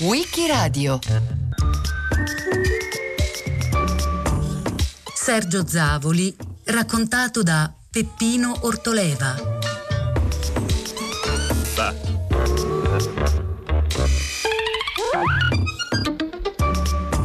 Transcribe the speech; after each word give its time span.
Wikiradio. 0.00 0.98
Sergio 5.14 5.66
Zavoli, 5.66 6.34
raccontato 6.64 7.42
da 7.42 7.70
Peppino 7.90 8.56
Ortoleva. 8.60 9.34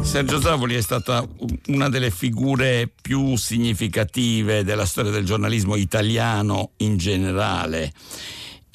Sergio 0.02 0.40
Zavoli 0.40 0.74
è 0.74 0.80
stata 0.82 1.26
una 1.68 1.88
delle 1.88 2.10
figure 2.10 2.90
più 3.00 3.36
significative 3.36 4.64
della 4.64 4.84
storia 4.84 5.10
del 5.10 5.24
giornalismo 5.24 5.76
italiano 5.76 6.72
in 6.78 6.98
generale 6.98 7.92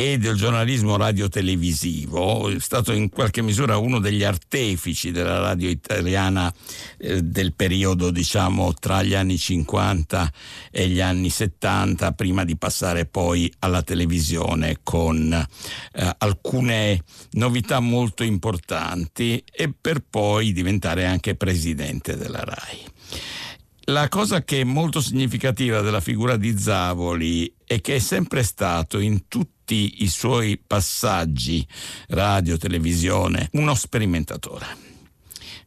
e 0.04 0.18
del 0.18 0.36
giornalismo 0.36 0.98
radiotelevisivo, 0.98 2.50
è 2.50 2.60
stato 2.60 2.92
in 2.92 3.08
qualche 3.08 3.42
misura 3.42 3.78
uno 3.78 4.00
degli 4.00 4.24
artefici 4.24 5.12
della 5.12 5.40
radio 5.40 5.70
italiana 5.70 6.54
eh, 6.98 7.22
del 7.22 7.54
periodo 7.54 8.12
diciamo 8.12 8.74
tra 8.74 9.02
gli 9.02 9.14
anni 9.14 9.38
50 9.38 10.34
e 10.72 10.90
gli 10.90 11.00
anni 11.00 11.30
70 11.30 12.12
prima 12.12 12.44
di 12.44 12.58
passare 12.58 13.06
poi 13.06 13.50
alla 13.60 13.82
televisione 13.82 14.80
con 14.84 15.32
eh, 15.32 16.16
alcune 16.18 17.04
novità 17.32 17.80
molto 17.80 18.24
importanti 18.24 19.42
e 19.50 19.74
per 19.74 20.04
poi 20.10 20.52
diventare 20.52 21.06
anche 21.06 21.36
presidente 21.36 22.18
della 22.18 22.44
RAI. 22.44 22.92
La 23.88 24.08
cosa 24.08 24.46
che 24.46 24.62
è 24.62 24.64
molto 24.64 25.02
significativa 25.02 25.82
della 25.82 26.00
figura 26.00 26.38
di 26.38 26.58
Zavoli 26.58 27.54
è 27.66 27.82
che 27.82 27.96
è 27.96 28.00
sempre 28.00 28.42
stato 28.42 28.98
in 28.98 29.28
tutti 29.28 30.04
i 30.04 30.08
suoi 30.08 30.58
passaggi, 30.58 31.68
radio, 32.08 32.58
televisione, 32.58 33.50
uno 33.54 33.76
sperimentatore. 33.76 34.92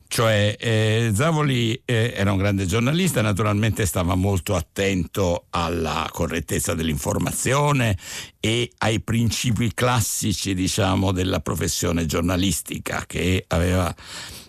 Cioè 0.08 0.56
eh, 0.58 1.10
Zavoli 1.14 1.82
eh, 1.84 2.14
era 2.16 2.32
un 2.32 2.38
grande 2.38 2.64
giornalista, 2.64 3.20
naturalmente 3.20 3.84
stava 3.84 4.14
molto 4.14 4.54
attento 4.54 5.48
alla 5.50 6.08
correttezza 6.10 6.72
dell'informazione 6.72 7.98
e 8.40 8.72
ai 8.78 9.00
principi 9.00 9.74
classici, 9.74 10.54
diciamo, 10.54 11.12
della 11.12 11.40
professione 11.40 12.06
giornalistica 12.06 13.04
che 13.06 13.44
aveva, 13.48 13.94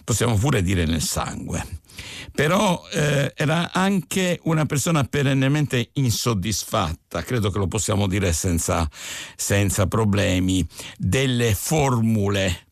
possiamo 0.06 0.38
pure 0.38 0.62
dire, 0.62 0.86
nel 0.86 1.02
sangue 1.02 1.82
però 2.34 2.88
eh, 2.92 3.34
era 3.36 3.72
anche 3.72 4.40
una 4.44 4.66
persona 4.66 5.04
perennemente 5.04 5.90
insoddisfatta, 5.94 7.24
credo 7.24 7.50
che 7.50 7.58
lo 7.58 7.68
possiamo 7.68 8.08
dire 8.08 8.34
senza, 8.34 8.90
senza 9.36 9.88
problemi, 9.88 10.66
delle 10.98 11.54
formule 11.54 12.68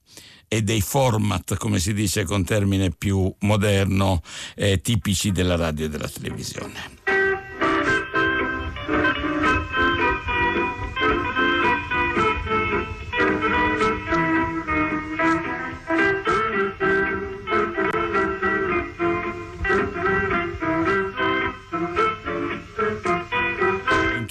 e 0.47 0.61
dei 0.61 0.81
format, 0.81 1.57
come 1.57 1.79
si 1.79 1.93
dice 1.93 2.23
con 2.23 2.43
termine 2.43 2.91
più 2.91 3.33
moderno, 3.39 4.21
eh, 4.55 4.79
tipici 4.81 5.31
della 5.31 5.55
radio 5.55 5.85
e 5.85 5.89
della 5.89 6.09
televisione. 6.09 6.94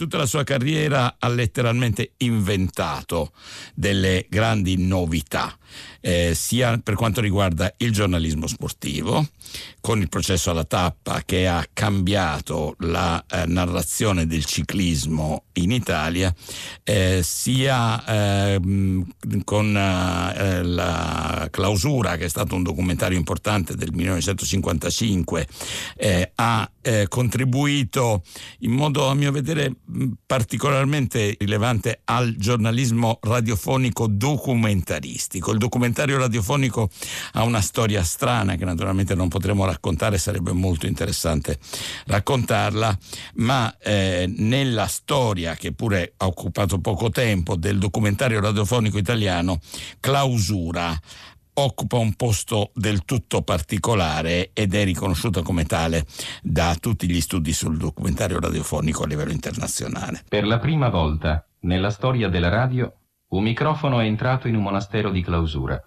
Tutta 0.04 0.18
la 0.18 0.26
sua 0.26 0.44
carriera 0.44 1.16
ha 1.18 1.28
letteralmente 1.28 2.12
inventato 2.18 3.32
delle 3.74 4.26
grandi 4.28 4.76
novità 4.76 5.56
eh, 6.00 6.34
sia 6.34 6.78
per 6.82 6.94
quanto 6.94 7.20
riguarda 7.20 7.72
il 7.78 7.92
giornalismo 7.92 8.46
sportivo, 8.46 9.26
con 9.80 10.00
il 10.00 10.08
processo 10.08 10.50
alla 10.50 10.64
tappa 10.64 11.22
che 11.24 11.46
ha 11.46 11.66
cambiato 11.72 12.74
la 12.80 13.22
eh, 13.30 13.44
narrazione 13.46 14.26
del 14.26 14.44
ciclismo 14.44 15.44
in 15.54 15.70
Italia, 15.70 16.34
eh, 16.82 17.20
sia 17.22 18.04
ehm, 18.06 19.06
con 19.44 19.76
eh, 19.76 20.62
la 20.62 21.48
clausura, 21.50 22.16
che 22.16 22.24
è 22.24 22.28
stato 22.28 22.54
un 22.54 22.62
documentario 22.62 23.18
importante 23.18 23.76
del 23.76 23.92
1955, 23.92 25.46
eh, 25.96 26.32
ha 26.34 26.68
eh, 26.82 27.06
contribuito 27.08 28.22
in 28.60 28.72
modo 28.72 29.06
a 29.06 29.14
mio 29.14 29.32
vedere 29.32 29.74
particolarmente 30.26 31.36
rilevante 31.38 32.00
al 32.04 32.34
giornalismo 32.36 33.18
radiofonico 33.22 34.06
documentaristico. 34.06 35.52
Il 35.52 35.58
documentario 35.64 36.18
radiofonico 36.18 36.90
ha 37.32 37.42
una 37.42 37.60
storia 37.60 38.02
strana 38.02 38.56
che 38.56 38.64
naturalmente 38.64 39.14
non 39.14 39.28
potremo 39.28 39.64
raccontare, 39.64 40.18
sarebbe 40.18 40.52
molto 40.52 40.86
interessante 40.86 41.58
raccontarla, 42.06 42.96
ma 43.36 43.74
eh, 43.78 44.30
nella 44.36 44.86
storia 44.86 45.54
che 45.54 45.72
pure 45.72 46.14
ha 46.18 46.26
occupato 46.26 46.80
poco 46.80 47.08
tempo 47.08 47.56
del 47.56 47.78
documentario 47.78 48.40
radiofonico 48.40 48.98
italiano, 48.98 49.58
Clausura 50.00 50.98
occupa 51.56 51.98
un 51.98 52.14
posto 52.14 52.72
del 52.74 53.04
tutto 53.04 53.42
particolare 53.42 54.50
ed 54.52 54.74
è 54.74 54.84
riconosciuto 54.84 55.42
come 55.42 55.64
tale 55.64 56.04
da 56.42 56.76
tutti 56.80 57.08
gli 57.08 57.20
studi 57.20 57.52
sul 57.52 57.76
documentario 57.76 58.40
radiofonico 58.40 59.04
a 59.04 59.06
livello 59.06 59.32
internazionale. 59.32 60.24
Per 60.28 60.44
la 60.44 60.58
prima 60.58 60.88
volta 60.88 61.46
nella 61.60 61.90
storia 61.90 62.28
della 62.28 62.48
radio 62.48 62.92
un 63.36 63.42
microfono 63.42 63.98
è 63.98 64.04
entrato 64.04 64.46
in 64.46 64.54
un 64.54 64.62
monastero 64.62 65.10
di 65.10 65.20
clausura. 65.20 65.82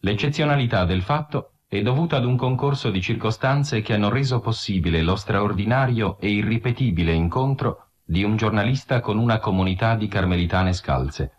L'eccezionalità 0.00 0.86
del 0.86 1.02
fatto 1.02 1.52
è 1.68 1.82
dovuta 1.82 2.16
ad 2.16 2.24
un 2.24 2.36
concorso 2.36 2.90
di 2.90 3.02
circostanze 3.02 3.82
che 3.82 3.92
hanno 3.92 4.08
reso 4.08 4.40
possibile 4.40 5.02
lo 5.02 5.16
straordinario 5.16 6.16
e 6.18 6.30
irripetibile 6.30 7.12
incontro 7.12 7.88
di 8.02 8.22
un 8.22 8.36
giornalista 8.36 9.00
con 9.00 9.18
una 9.18 9.38
comunità 9.38 9.94
di 9.94 10.08
carmelitane 10.08 10.72
scalze. 10.72 11.32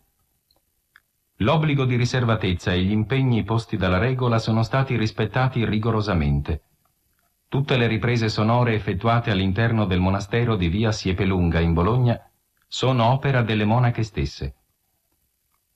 L'obbligo 1.38 1.86
di 1.86 1.96
riservatezza 1.96 2.72
e 2.72 2.82
gli 2.82 2.92
impegni 2.92 3.44
posti 3.44 3.78
dalla 3.78 3.98
regola 3.98 4.38
sono 4.38 4.62
stati 4.62 4.96
rispettati 4.96 5.66
rigorosamente. 5.66 6.62
Tutte 7.48 7.78
le 7.78 7.88
riprese 7.88 8.30
sonore 8.30 8.76
effettuate 8.76 9.32
all'interno 9.32 9.86
del 9.86 10.02
monastero 10.02 10.56
di 10.56 10.68
via 10.68 10.92
Siepelunga 10.92 11.60
in 11.60 11.74
Bologna 11.74 12.20
sono 12.68 13.06
opera 13.06 13.42
delle 13.42 13.66
monache 13.66 14.04
stesse. 14.04 14.57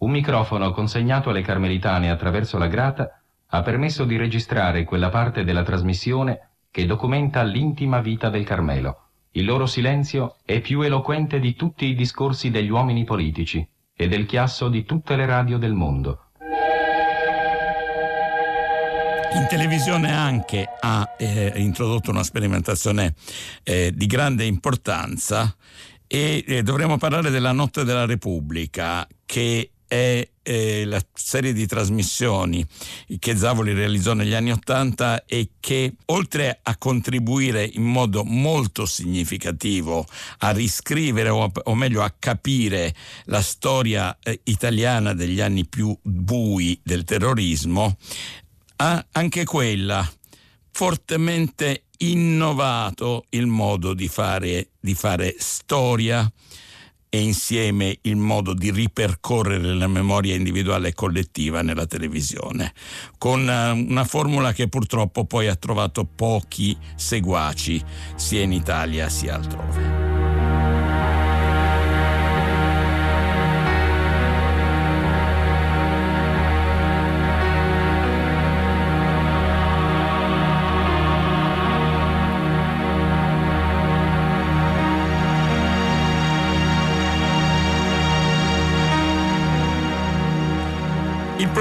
Un 0.01 0.09
microfono 0.09 0.71
consegnato 0.71 1.29
alle 1.29 1.43
carmelitane 1.43 2.09
attraverso 2.09 2.57
la 2.57 2.65
grata 2.65 3.21
ha 3.45 3.61
permesso 3.61 4.03
di 4.03 4.17
registrare 4.17 4.83
quella 4.83 5.09
parte 5.09 5.43
della 5.43 5.61
trasmissione 5.61 6.49
che 6.71 6.87
documenta 6.87 7.43
l'intima 7.43 8.01
vita 8.01 8.29
del 8.29 8.43
Carmelo. 8.43 9.09
Il 9.33 9.45
loro 9.45 9.67
silenzio 9.67 10.37
è 10.43 10.59
più 10.59 10.81
eloquente 10.81 11.39
di 11.39 11.55
tutti 11.55 11.85
i 11.85 11.93
discorsi 11.93 12.49
degli 12.49 12.69
uomini 12.69 13.03
politici 13.03 13.65
e 13.95 14.07
del 14.07 14.25
chiasso 14.25 14.69
di 14.69 14.85
tutte 14.85 15.15
le 15.15 15.27
radio 15.27 15.59
del 15.59 15.73
mondo. 15.73 16.31
In 19.33 19.45
televisione 19.47 20.11
anche 20.11 20.67
ha 20.79 21.13
eh, 21.15 21.53
introdotto 21.57 22.09
una 22.09 22.23
sperimentazione 22.23 23.13
eh, 23.61 23.91
di 23.93 24.07
grande 24.07 24.45
importanza 24.45 25.55
e 26.07 26.43
eh, 26.45 26.63
dovremo 26.63 26.97
parlare 26.97 27.29
della 27.29 27.51
Notte 27.51 27.83
della 27.83 28.05
Repubblica 28.05 29.07
che 29.25 29.70
è 29.91 30.25
eh, 30.41 30.85
la 30.85 31.03
serie 31.13 31.51
di 31.51 31.67
trasmissioni 31.67 32.65
che 33.19 33.35
Zavoli 33.35 33.73
realizzò 33.73 34.13
negli 34.13 34.33
anni 34.33 34.53
Ottanta 34.53 35.25
e 35.25 35.49
che 35.59 35.95
oltre 36.05 36.61
a 36.63 36.77
contribuire 36.77 37.69
in 37.73 37.83
modo 37.83 38.23
molto 38.23 38.85
significativo 38.85 40.07
a 40.37 40.51
riscrivere 40.51 41.27
o, 41.27 41.51
o 41.63 41.75
meglio 41.75 42.03
a 42.03 42.15
capire 42.17 42.95
la 43.25 43.41
storia 43.41 44.17
eh, 44.23 44.39
italiana 44.45 45.13
degli 45.13 45.41
anni 45.41 45.65
più 45.65 45.93
bui 46.01 46.79
del 46.81 47.03
terrorismo, 47.03 47.97
ha 48.77 49.05
anche 49.11 49.43
quella 49.43 50.09
fortemente 50.71 51.87
innovato 51.97 53.25
il 53.31 53.45
modo 53.45 53.93
di 53.93 54.07
fare, 54.07 54.69
di 54.79 54.93
fare 54.93 55.35
storia 55.37 56.31
e 57.13 57.19
insieme 57.19 57.97
il 58.03 58.15
modo 58.15 58.53
di 58.53 58.71
ripercorrere 58.71 59.73
la 59.73 59.87
memoria 59.87 60.33
individuale 60.33 60.87
e 60.87 60.93
collettiva 60.93 61.61
nella 61.61 61.85
televisione, 61.85 62.71
con 63.17 63.49
eh, 63.49 63.71
una 63.71 64.05
formula 64.05 64.53
che 64.53 64.69
purtroppo 64.69 65.25
poi 65.25 65.47
ha 65.47 65.55
trovato 65.55 66.05
pochi 66.05 66.77
seguaci 66.95 67.83
sia 68.15 68.41
in 68.41 68.53
Italia 68.53 69.09
sia 69.09 69.35
altrove. 69.35 70.10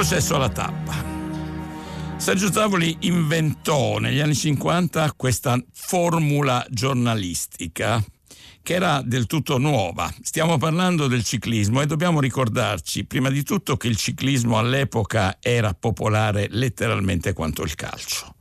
Processo 0.00 0.34
alla 0.34 0.48
tappa. 0.48 0.94
Sergio 2.16 2.48
Tavoli 2.48 2.96
inventò 3.00 3.98
negli 3.98 4.18
anni 4.20 4.34
50 4.34 5.12
questa 5.14 5.62
formula 5.74 6.64
giornalistica 6.70 8.02
che 8.62 8.72
era 8.72 9.02
del 9.04 9.26
tutto 9.26 9.58
nuova. 9.58 10.10
Stiamo 10.22 10.56
parlando 10.56 11.06
del 11.06 11.22
ciclismo 11.22 11.82
e 11.82 11.86
dobbiamo 11.86 12.18
ricordarci 12.18 13.04
prima 13.04 13.28
di 13.28 13.42
tutto 13.42 13.76
che 13.76 13.88
il 13.88 13.96
ciclismo 13.96 14.56
all'epoca 14.56 15.36
era 15.38 15.74
popolare 15.74 16.46
letteralmente 16.48 17.34
quanto 17.34 17.62
il 17.62 17.74
calcio 17.74 18.36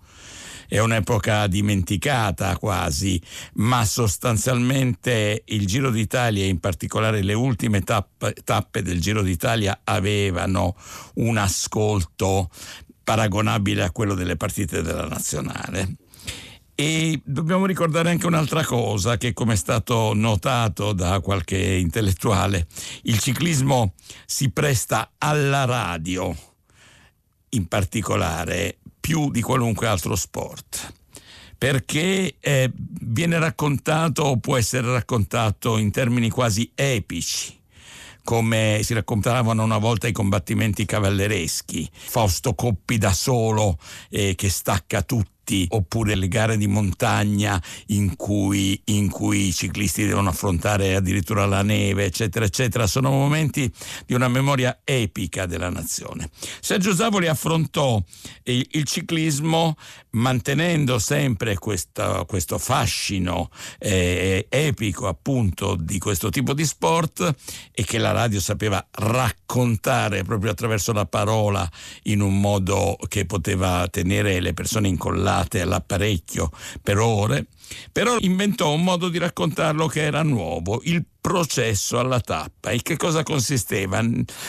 è 0.69 0.77
un'epoca 0.77 1.47
dimenticata 1.47 2.55
quasi, 2.57 3.19
ma 3.55 3.83
sostanzialmente 3.85 5.41
il 5.47 5.65
Giro 5.65 5.89
d'Italia, 5.89 6.45
in 6.45 6.59
particolare 6.59 7.23
le 7.23 7.33
ultime 7.33 7.81
tappe, 7.81 8.35
tappe 8.43 8.83
del 8.83 9.01
Giro 9.01 9.23
d'Italia, 9.23 9.81
avevano 9.83 10.75
un 11.15 11.37
ascolto 11.37 12.51
paragonabile 13.03 13.81
a 13.81 13.91
quello 13.91 14.13
delle 14.13 14.35
partite 14.35 14.83
della 14.83 15.07
nazionale. 15.07 15.95
E 16.75 17.19
dobbiamo 17.25 17.65
ricordare 17.65 18.11
anche 18.11 18.27
un'altra 18.27 18.63
cosa 18.63 19.17
che 19.17 19.33
come 19.33 19.53
è 19.53 19.57
stato 19.57 20.13
notato 20.13 20.93
da 20.93 21.19
qualche 21.19 21.57
intellettuale, 21.57 22.67
il 23.03 23.19
ciclismo 23.19 23.95
si 24.25 24.51
presta 24.51 25.13
alla 25.17 25.65
radio 25.65 26.33
in 27.49 27.67
particolare 27.67 28.77
più 29.09 29.31
di 29.31 29.41
qualunque 29.41 29.87
altro 29.87 30.15
sport. 30.15 30.93
Perché 31.57 32.35
eh, 32.39 32.71
viene 32.75 33.39
raccontato 33.39 34.21
o 34.21 34.37
può 34.37 34.55
essere 34.55 34.91
raccontato 34.91 35.79
in 35.79 35.89
termini 35.89 36.29
quasi 36.29 36.71
epici 36.75 37.57
come 38.23 38.81
si 38.83 38.93
raccontavano 38.93 39.63
una 39.63 39.79
volta 39.79 40.07
i 40.07 40.11
combattimenti 40.11 40.85
cavallereschi, 40.85 41.89
Fausto 41.91 42.53
Coppi 42.53 42.99
da 42.99 43.11
solo 43.11 43.79
eh, 44.09 44.35
che 44.35 44.49
stacca 44.49 45.01
tutti 45.01 45.38
circuiti 45.49 45.65
oppure 45.69 46.15
le 46.15 46.27
gare 46.27 46.57
di 46.57 46.67
montagna 46.67 47.61
in 47.87 48.15
cui, 48.15 48.79
in 48.85 49.09
cui 49.09 49.47
i 49.47 49.53
ciclisti 49.53 50.05
devono 50.05 50.29
affrontare 50.29 50.95
addirittura 50.95 51.45
la 51.45 51.63
neve, 51.63 52.05
eccetera, 52.05 52.45
eccetera. 52.45 52.85
Sono 52.85 53.09
momenti 53.09 53.71
di 54.05 54.13
una 54.13 54.27
memoria 54.27 54.81
epica 54.83 55.47
della 55.47 55.69
nazione. 55.69 56.29
Sergio 56.59 56.93
Zavoli 56.93 57.27
affrontò 57.27 58.01
il, 58.43 58.67
il 58.71 58.83
ciclismo 58.83 59.75
mantenendo 60.11 60.99
sempre 60.99 61.57
questo, 61.57 62.25
questo 62.27 62.57
fascino 62.57 63.49
eh, 63.77 64.47
epico 64.49 65.07
appunto 65.07 65.75
di 65.75 65.99
questo 65.99 66.29
tipo 66.29 66.53
di 66.53 66.65
sport 66.65 67.35
e 67.71 67.83
che 67.83 67.97
la 67.97 68.11
radio 68.11 68.39
sapeva 68.39 68.85
raccontare 68.91 70.23
proprio 70.23 70.51
attraverso 70.51 70.93
la 70.93 71.05
parola 71.05 71.69
in 72.03 72.21
un 72.21 72.39
modo 72.39 72.97
che 73.07 73.25
poteva 73.25 73.87
tenere 73.89 74.39
le 74.39 74.53
persone 74.53 74.87
incollate 74.87 75.38
state 75.41 75.61
all'apparecchio 75.61 76.51
per 76.81 76.97
ore, 76.99 77.47
però 77.91 78.17
inventò 78.19 78.73
un 78.73 78.83
modo 78.83 79.09
di 79.09 79.17
raccontarlo 79.17 79.87
che 79.87 80.01
era 80.01 80.23
nuovo, 80.23 80.81
il 80.83 81.05
processo 81.21 81.99
alla 81.99 82.19
tappa. 82.19 82.69
E 82.71 82.81
che 82.81 82.97
cosa 82.97 83.23
consisteva? 83.23 84.03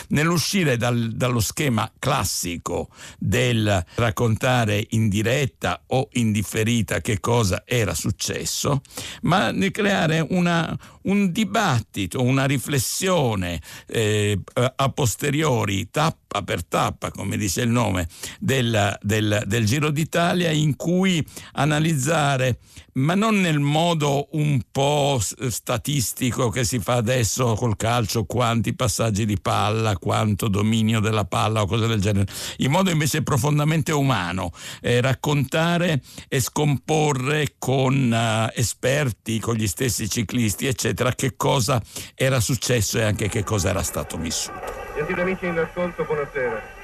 Nell'uscire 0.09 0.77
dal, 0.77 1.11
dallo 1.11 1.39
schema 1.39 1.91
classico 1.99 2.89
del 3.19 3.85
raccontare 3.95 4.85
in 4.91 5.09
diretta 5.09 5.83
o 5.87 6.07
in 6.13 6.31
differita 6.31 7.01
che 7.01 7.19
cosa 7.19 7.63
era 7.65 7.93
successo, 7.93 8.81
ma 9.23 9.51
nel 9.51 9.71
creare 9.71 10.25
una, 10.29 10.75
un 11.03 11.31
dibattito, 11.31 12.21
una 12.21 12.45
riflessione 12.45 13.61
eh, 13.87 14.39
a 14.75 14.89
posteriori, 14.89 15.89
tappa 15.91 16.41
per 16.41 16.63
tappa, 16.65 17.11
come 17.11 17.37
dice 17.37 17.61
il 17.61 17.69
nome, 17.69 18.07
del, 18.39 18.97
del, 19.01 19.43
del 19.45 19.65
Giro 19.65 19.91
d'Italia, 19.91 20.51
in 20.51 20.75
cui 20.75 21.25
analizzare 21.53 22.59
ma 22.93 23.15
non 23.15 23.39
nel 23.39 23.59
modo 23.59 24.27
un 24.31 24.59
po' 24.71 25.19
statistico 25.19 26.49
che 26.49 26.63
si 26.63 26.79
fa 26.79 26.95
adesso 26.95 27.53
col 27.55 27.75
calcio, 27.75 28.25
quanti 28.25 28.73
passaggi 28.73 29.25
di 29.25 29.39
palla, 29.39 29.97
quanto 29.97 30.47
dominio 30.47 30.99
della 30.99 31.25
palla 31.25 31.61
o 31.61 31.65
cose 31.65 31.87
del 31.87 32.01
genere, 32.01 32.27
in 32.57 32.71
modo 32.71 32.89
invece 32.89 33.23
profondamente 33.23 33.91
umano, 33.91 34.51
eh, 34.81 34.99
raccontare 35.01 36.01
e 36.27 36.39
scomporre 36.39 37.55
con 37.57 38.11
uh, 38.11 38.51
esperti, 38.57 39.39
con 39.39 39.55
gli 39.55 39.67
stessi 39.67 40.09
ciclisti, 40.09 40.67
eccetera, 40.67 41.13
che 41.13 41.35
cosa 41.35 41.81
era 42.15 42.39
successo 42.39 42.97
e 42.97 43.03
anche 43.03 43.29
che 43.29 43.43
cosa 43.43 43.69
era 43.69 43.83
stato 43.83 44.17
vissuto. 44.17 44.59
Gentili 44.95 45.21
amici 45.21 45.45
in 45.45 45.57
ascolto, 45.57 46.03
buonasera. 46.03 46.79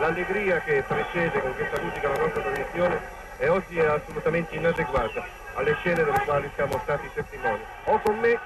L'allegria 0.00 0.62
che 0.62 0.84
precede 0.86 1.40
con 1.40 1.54
questa 1.54 1.82
musica 1.82 2.08
la 2.08 2.18
nostra 2.18 2.42
tradizione 2.42 3.17
e 3.38 3.48
oggi 3.48 3.78
è 3.78 3.86
assolutamente 3.86 4.56
inadeguata 4.56 5.24
alle 5.54 5.74
scene 5.76 6.04
delle 6.04 6.20
quali 6.24 6.50
siamo 6.54 6.78
stati 6.82 7.08
testimoni. 7.14 7.62
Ho 7.84 7.98
con 8.00 8.18
me 8.18 8.38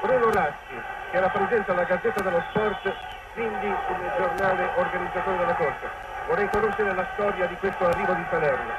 Bruno 0.00 0.30
Rassi, 0.30 0.74
che 1.10 1.20
rappresenta 1.20 1.74
la 1.74 1.84
Gazzetta 1.84 2.22
dello 2.22 2.42
Sport, 2.48 2.92
quindi 3.34 3.66
il 3.66 4.12
giornale 4.16 4.70
organizzatore 4.76 5.36
della 5.36 5.54
corsa. 5.54 5.90
Vorrei 6.26 6.48
conoscere 6.48 6.94
la 6.94 7.06
storia 7.12 7.46
di 7.46 7.54
questo 7.56 7.86
arrivo 7.86 8.12
di 8.14 8.24
Salerno. 8.30 8.72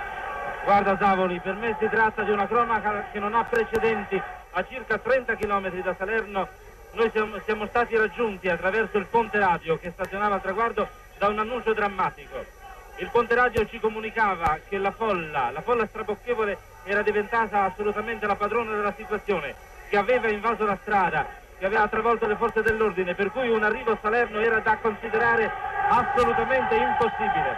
Guarda 0.64 0.98
Zavoli, 0.98 1.40
per 1.40 1.56
me 1.56 1.76
si 1.80 1.88
tratta 1.90 2.24
di 2.24 2.32
una 2.32 2.48
cronaca 2.48 3.06
che 3.12 3.20
non 3.20 3.34
ha 3.36 3.44
precedenti. 3.44 4.22
A 4.54 4.66
circa 4.66 4.98
30 4.98 5.36
km 5.36 5.70
da 5.82 5.96
Salerno 5.98 6.48
noi 6.94 7.10
siamo, 7.12 7.40
siamo 7.46 7.68
stati 7.68 7.96
raggiunti 7.96 8.50
attraverso 8.50 8.98
il 8.98 9.06
ponte 9.06 9.40
radio 9.40 9.78
che 9.78 9.92
stazionava 9.92 10.36
al 10.36 10.42
traguardo 10.42 10.88
da 11.18 11.28
un 11.28 11.40
annuncio 11.40 11.74
drammatico. 11.74 12.61
Il 13.02 13.10
Ponte 13.10 13.34
Radio 13.34 13.66
ci 13.66 13.80
comunicava 13.80 14.60
che 14.70 14.78
la 14.78 14.92
folla, 14.92 15.50
la 15.50 15.62
folla 15.62 15.88
strabocchevole 15.88 16.56
era 16.84 17.02
diventata 17.02 17.64
assolutamente 17.64 18.28
la 18.28 18.36
padrona 18.36 18.76
della 18.76 18.94
situazione, 18.96 19.56
che 19.90 19.98
aveva 19.98 20.30
invaso 20.30 20.66
la 20.66 20.78
strada, 20.80 21.26
che 21.58 21.66
aveva 21.66 21.88
travolto 21.88 22.28
le 22.28 22.36
forze 22.36 22.62
dell'ordine, 22.62 23.16
per 23.16 23.32
cui 23.32 23.50
un 23.50 23.64
arrivo 23.64 23.94
a 23.94 23.98
Salerno 24.00 24.40
era 24.40 24.60
da 24.60 24.78
considerare 24.78 25.52
assolutamente 25.90 26.76
impossibile. 26.76 27.56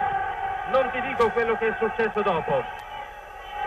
Non 0.70 0.90
ti 0.92 1.02
dico 1.02 1.28
quello 1.28 1.58
che 1.58 1.68
è 1.68 1.76
successo 1.78 2.22
dopo. 2.22 2.64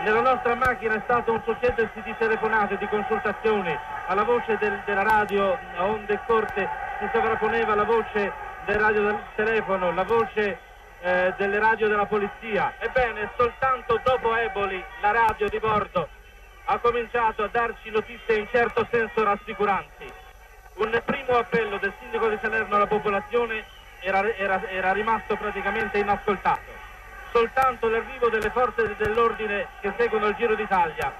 Nella 0.02 0.20
nostra 0.20 0.56
macchina 0.56 0.96
è 0.96 1.00
stato 1.04 1.30
un 1.30 1.42
succedersi 1.44 2.02
di 2.02 2.14
telefonate, 2.18 2.76
di 2.76 2.88
consultazioni, 2.88 3.78
alla 4.08 4.24
voce 4.24 4.58
del, 4.58 4.80
della 4.84 5.04
radio 5.04 5.56
a 5.76 5.84
onde 5.84 6.18
corte 6.26 6.68
si 6.98 7.08
sovrapponeva 7.12 7.76
la 7.76 7.84
voce 7.84 8.32
del 8.64 8.80
radio 8.80 9.02
del 9.02 9.18
telefono, 9.36 9.92
la 9.92 10.02
voce 10.02 10.66
eh, 11.00 11.34
delle 11.36 11.58
radio 11.58 11.88
della 11.88 12.06
polizia. 12.06 12.74
Ebbene, 12.78 13.30
soltanto 13.36 14.00
dopo 14.02 14.34
Eboli 14.36 14.82
la 15.00 15.10
radio 15.10 15.48
di 15.48 15.58
bordo 15.58 16.08
ha 16.64 16.78
cominciato 16.78 17.44
a 17.44 17.48
darci 17.50 17.90
notizie 17.90 18.36
in 18.36 18.46
certo 18.50 18.86
senso 18.90 19.24
rassicuranti. 19.24 20.12
Un 20.74 21.00
primo 21.04 21.38
appello 21.38 21.78
del 21.78 21.92
sindaco 21.98 22.28
di 22.28 22.38
Salerno 22.40 22.76
alla 22.76 22.86
popolazione 22.86 23.64
era, 24.00 24.22
era, 24.36 24.68
era 24.68 24.92
rimasto 24.92 25.36
praticamente 25.36 25.98
inascoltato. 25.98 26.76
Soltanto 27.32 27.88
l'arrivo 27.88 28.28
delle 28.28 28.50
forze 28.50 28.94
dell'ordine 28.96 29.66
che 29.80 29.92
seguono 29.96 30.28
il 30.28 30.34
Giro 30.36 30.54
d'Italia 30.54 31.12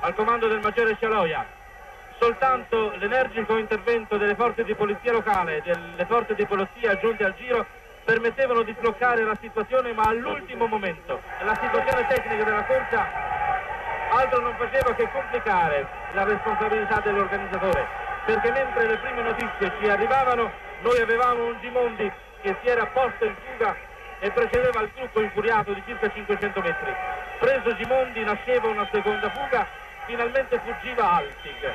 al 0.00 0.14
comando 0.14 0.48
del 0.48 0.60
maggiore 0.60 0.96
Cialoia, 0.98 1.46
soltanto 2.18 2.92
l'energico 2.96 3.56
intervento 3.56 4.16
delle 4.16 4.34
forze 4.34 4.64
di 4.64 4.74
polizia 4.74 5.12
locale, 5.12 5.62
delle 5.62 6.04
forze 6.06 6.34
di 6.34 6.44
polizia 6.46 6.98
giunte 6.98 7.24
al 7.24 7.34
Giro 7.36 7.66
permettevano 8.06 8.62
di 8.62 8.72
bloccare 8.78 9.24
la 9.24 9.36
situazione 9.40 9.92
ma 9.92 10.04
all'ultimo 10.04 10.66
momento. 10.66 11.20
La 11.42 11.58
situazione 11.60 12.06
tecnica 12.06 12.44
della 12.44 12.62
corsa 12.62 13.04
altro 14.10 14.40
non 14.40 14.54
faceva 14.56 14.94
che 14.94 15.10
complicare 15.10 15.84
la 16.12 16.22
responsabilità 16.22 17.00
dell'organizzatore 17.00 17.84
perché 18.24 18.52
mentre 18.52 18.86
le 18.86 18.96
prime 18.98 19.22
notizie 19.22 19.72
ci 19.80 19.88
arrivavano 19.88 20.50
noi 20.82 21.00
avevamo 21.00 21.46
un 21.46 21.56
Gimondi 21.60 22.10
che 22.42 22.54
si 22.62 22.68
era 22.68 22.86
posto 22.86 23.24
in 23.24 23.34
fuga 23.44 23.74
e 24.20 24.30
precedeva 24.30 24.80
il 24.82 24.90
gruppo 24.94 25.20
infuriato 25.20 25.72
di 25.72 25.82
circa 25.84 26.08
500 26.08 26.60
metri. 26.60 26.94
Preso 27.40 27.74
Gimondi 27.74 28.22
nasceva 28.22 28.68
una 28.68 28.86
seconda 28.92 29.28
fuga, 29.30 29.66
finalmente 30.06 30.60
fuggiva 30.62 31.10
Altig. 31.10 31.72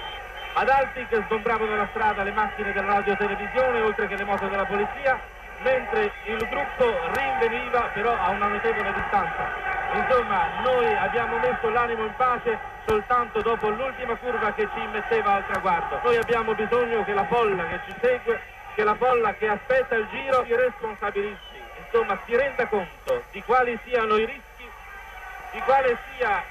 Ad 0.54 0.70
Altig 0.70 1.26
sgombravano 1.26 1.76
la 1.76 1.88
strada 1.92 2.24
le 2.24 2.32
macchine 2.32 2.72
della 2.72 2.94
radio 2.94 3.18
televisione 3.18 3.82
oltre 3.82 4.08
che 4.08 4.16
le 4.16 4.24
moto 4.24 4.48
della 4.48 4.66
polizia 4.66 5.20
mentre 5.63 6.12
il 6.25 6.48
gruppo 6.48 6.86
rinveniva 7.13 7.89
però 7.94 8.18
a 8.18 8.30
una 8.30 8.48
notevole 8.48 8.94
distanza. 8.94 9.70
Insomma, 9.94 10.48
noi 10.63 10.96
abbiamo 10.96 11.38
messo 11.38 11.70
l'animo 11.70 12.06
in 12.06 12.15
pace 12.15 12.58
soltanto 12.86 13.41
dopo 13.41 13.70
l'ultima 13.70 14.15
curva 14.15 14.53
che 14.53 14.68
ci 14.74 14.88
metteva 14.91 15.34
al 15.34 15.46
traguardo. 15.46 16.00
Noi 16.03 16.18
abbiamo 16.18 16.53
bisogno 16.53 17.03
che 17.03 17.13
la 17.13 17.25
folla 17.25 17.68
che 17.68 17.80
ci 17.86 17.96
segue, 18.00 18.39
che 18.75 18.84
la 18.84 18.96
folla 18.96 19.34
che 19.34 19.48
aspetta 19.48 19.96
il 19.96 20.08
giro 20.10 20.44
si 20.46 20.56
responsabilizzi, 20.56 21.62
insomma 21.84 22.18
si 22.25 22.36
renda 22.36 22.65
conto 22.68 23.24
di 23.32 23.44
quali 23.44 23.77
siano 23.84 24.15
i 24.15 24.25
rischi, 24.25 24.70
di 25.51 25.60
quale 25.62 25.98
sia 26.15 26.41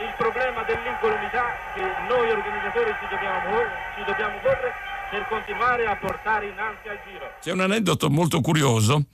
il 0.00 0.12
problema 0.16 0.62
dell'incolumità 0.62 1.44
che 1.74 1.82
noi 2.08 2.30
organizzatori 2.30 2.94
ci 2.98 3.06
dobbiamo, 3.08 3.58
ci 3.94 4.04
dobbiamo 4.04 4.38
porre 4.38 4.72
per 5.10 5.26
continuare 5.28 5.86
a 5.86 5.96
portare 5.96 6.48
innanzi 6.48 6.88
al 6.88 6.98
giro. 7.04 7.34
C'è 7.40 7.52
un 7.52 7.60
aneddoto 7.60 8.08
molto 8.08 8.40
curioso, 8.40 9.06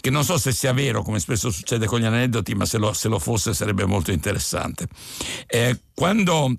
che 0.00 0.10
non 0.10 0.22
so 0.22 0.36
se 0.38 0.52
sia 0.52 0.72
vero, 0.72 1.02
come 1.02 1.18
spesso 1.18 1.50
succede 1.50 1.86
con 1.86 2.00
gli 2.00 2.04
aneddoti, 2.04 2.54
ma 2.54 2.66
se 2.66 2.78
lo, 2.78 2.92
se 2.92 3.08
lo 3.08 3.18
fosse 3.18 3.54
sarebbe 3.54 3.86
molto 3.86 4.12
interessante. 4.12 4.86
Eh, 5.46 5.80
quando 5.94 6.54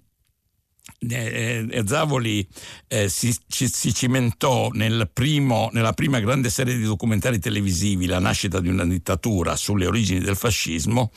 eh, 1.10 1.68
eh, 1.70 1.84
Zavoli 1.86 2.48
eh, 2.88 3.10
si, 3.10 3.36
ci, 3.48 3.68
si, 3.68 3.94
cimentò 3.94 4.70
nel 4.70 5.10
primo, 5.12 5.70
nella 5.74 5.94
prima 5.94 6.20
grande 6.20 6.50
serie 6.50 6.76
di 6.76 6.84
documentari 6.84 7.40
televisivi, 7.40 8.06
La 8.06 8.20
nascita 8.20 8.60
di 8.60 8.70
una 8.70 8.86
dittatura 8.86 9.56
sulle 9.56 9.86
origini 9.86 10.20
del 10.20 10.36
fascismo, 10.36 11.12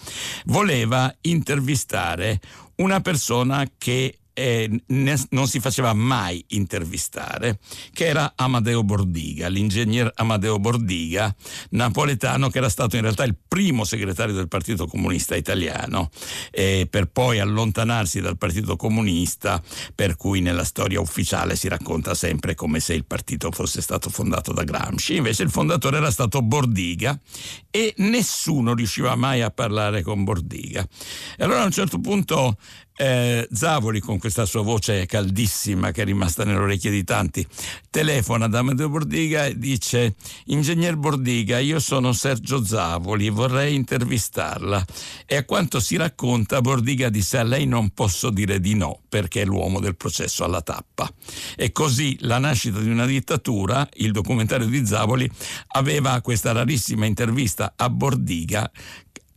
voleva 0.47 1.15
intervistare 1.23 2.41
una 2.77 3.01
persona 3.01 3.67
che 3.77 4.19
eh, 4.35 4.69
ne, 4.87 5.25
non 5.31 5.49
si 5.49 5.61
faceva 5.61 5.93
mai 5.95 6.45
intervistare, 6.49 7.59
che 7.93 8.07
era 8.07 8.33
Amadeo 8.37 8.83
Bordiga, 8.83 9.49
l'ingegner 9.49 10.11
Amadeo 10.17 10.59
Bordiga, 10.59 11.35
napoletano 11.71 12.51
che 12.51 12.59
era 12.59 12.69
stato 12.69 12.97
in 12.97 13.03
realtà 13.03 13.25
il 13.25 13.37
primo 13.47 13.85
segretario 13.85 14.35
del 14.35 14.49
Partito 14.49 14.87
Comunista 14.87 15.37
Italiano, 15.37 16.11
eh, 16.51 16.87
per 16.91 17.07
poi 17.07 17.39
allontanarsi 17.39 18.21
dal 18.21 18.37
Partito 18.37 18.77
Comunista, 18.77 19.63
per 19.95 20.17
cui 20.17 20.41
nella 20.41 20.65
storia 20.65 21.01
ufficiale 21.01 21.57
si 21.57 21.69
racconta 21.69 22.15
sempre 22.15 22.55
come 22.55 22.81
se 22.81 22.95
il 22.95 23.05
partito 23.05 23.51
fosse 23.53 23.81
stato 23.81 24.11
fondato 24.11 24.53
da 24.53 24.65
Gramsci, 24.65 25.17
invece 25.17 25.45
il 25.45 25.51
fondatore 25.51 25.99
era 25.99 26.11
stato 26.11 26.43
Bordiga 26.43 27.19
e 27.71 27.95
nessuno 27.99 28.75
riusciva 28.75 29.15
mai 29.15 29.43
a 29.43 29.51
parlare 29.51 30.03
con 30.03 30.25
Bordiga. 30.25 30.87
E 31.37 31.45
allora 31.45 31.63
a 31.63 31.67
un 31.67 31.71
certo 31.71 32.01
punto 32.01 32.57
eh, 32.97 33.49
Zavoli, 33.51 33.99
con 33.99 34.19
questa 34.19 34.47
sua 34.47 34.63
voce 34.63 35.07
caldissima 35.07 35.91
che 35.91 36.03
è 36.03 36.05
rimasta 36.05 36.45
nelle 36.45 36.61
orecchie 36.61 36.91
di 36.91 37.03
tanti, 37.03 37.45
telefona 37.91 38.45
ad 38.45 38.55
Amadeo 38.55 38.89
Bordiga 38.89 39.47
e 39.47 39.59
dice: 39.59 40.15
Ingegner 40.47 40.97
Bordiga, 40.97 41.59
io 41.59 41.81
sono 41.81 42.13
Sergio 42.13 42.65
Zavoli, 42.65 43.31
vorrei 43.31 43.75
intervistarla. 43.75 44.85
E 45.27 45.37
a 45.37 45.45
quanto 45.45 45.81
si 45.81 45.97
racconta, 45.97 46.61
Bordiga 46.61 47.09
disse: 47.09 47.39
A 47.39 47.43
lei 47.43 47.67
non 47.67 47.91
posso 47.91 48.31
dire 48.31 48.61
di 48.61 48.75
no, 48.75 49.01
perché 49.09 49.43
è 49.43 49.45
l'uomo 49.45 49.81
del 49.81 49.97
processo 49.97 50.45
alla 50.45 50.63
tappa. 50.63 51.13
E 51.57 51.73
così 51.73 52.17
la 52.21 52.39
nascita 52.39 52.79
di 52.79 52.91
una 52.91 53.07
dittatura, 53.07 53.89
il 53.95 54.13
documentario 54.13 54.67
di 54.67 54.87
Zavoli, 54.87 55.29
aveva 55.69 56.21
questa 56.21 56.53
rarissima 56.53 57.07
intervista 57.07 57.73
a 57.77 57.91
Bordiga, 57.91 58.71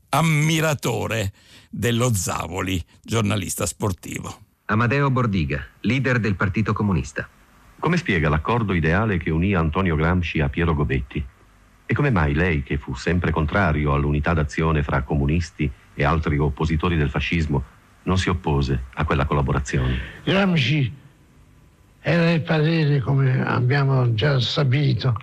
ammiratore 0.10 1.34
dello 1.78 2.12
Zavoli, 2.12 2.84
giornalista 3.04 3.68
sportivo. 3.68 4.36
Amadeo 4.66 5.12
Bordiga, 5.12 5.64
leader 5.82 6.20
del 6.20 6.36
Partito 6.36 6.74
Comunista. 6.74 7.30
Come 7.78 7.98
spiega 7.98 8.30
l'accordo 8.30 8.74
ideale 8.74 9.18
che 9.18 9.30
unì 9.30 9.54
Antonio 9.54 9.96
Gramsci 9.96 10.40
a 10.40 10.50
Piero 10.50 10.74
Gobetti? 10.74 11.24
E 11.86 11.94
come 11.94 12.10
mai 12.10 12.34
lei, 12.34 12.64
che 12.64 12.80
fu 12.80 12.96
sempre 12.96 13.30
contrario 13.30 13.94
all'unità 13.94 14.34
d'azione 14.34 14.82
fra 14.82 15.04
comunisti 15.04 15.72
e 15.94 16.04
altri 16.04 16.40
oppositori 16.40 16.98
del 16.98 17.12
fascismo, 17.12 17.64
non 18.04 18.18
si 18.18 18.30
oppose 18.30 18.86
a 18.96 19.06
quella 19.06 19.26
collaborazione? 19.26 20.00
Gramsci 20.24 20.92
era 22.00 22.26
del 22.26 22.42
parere, 22.42 23.02
come 23.02 23.46
abbiamo 23.46 24.16
già 24.16 24.40
stabilito, 24.40 25.16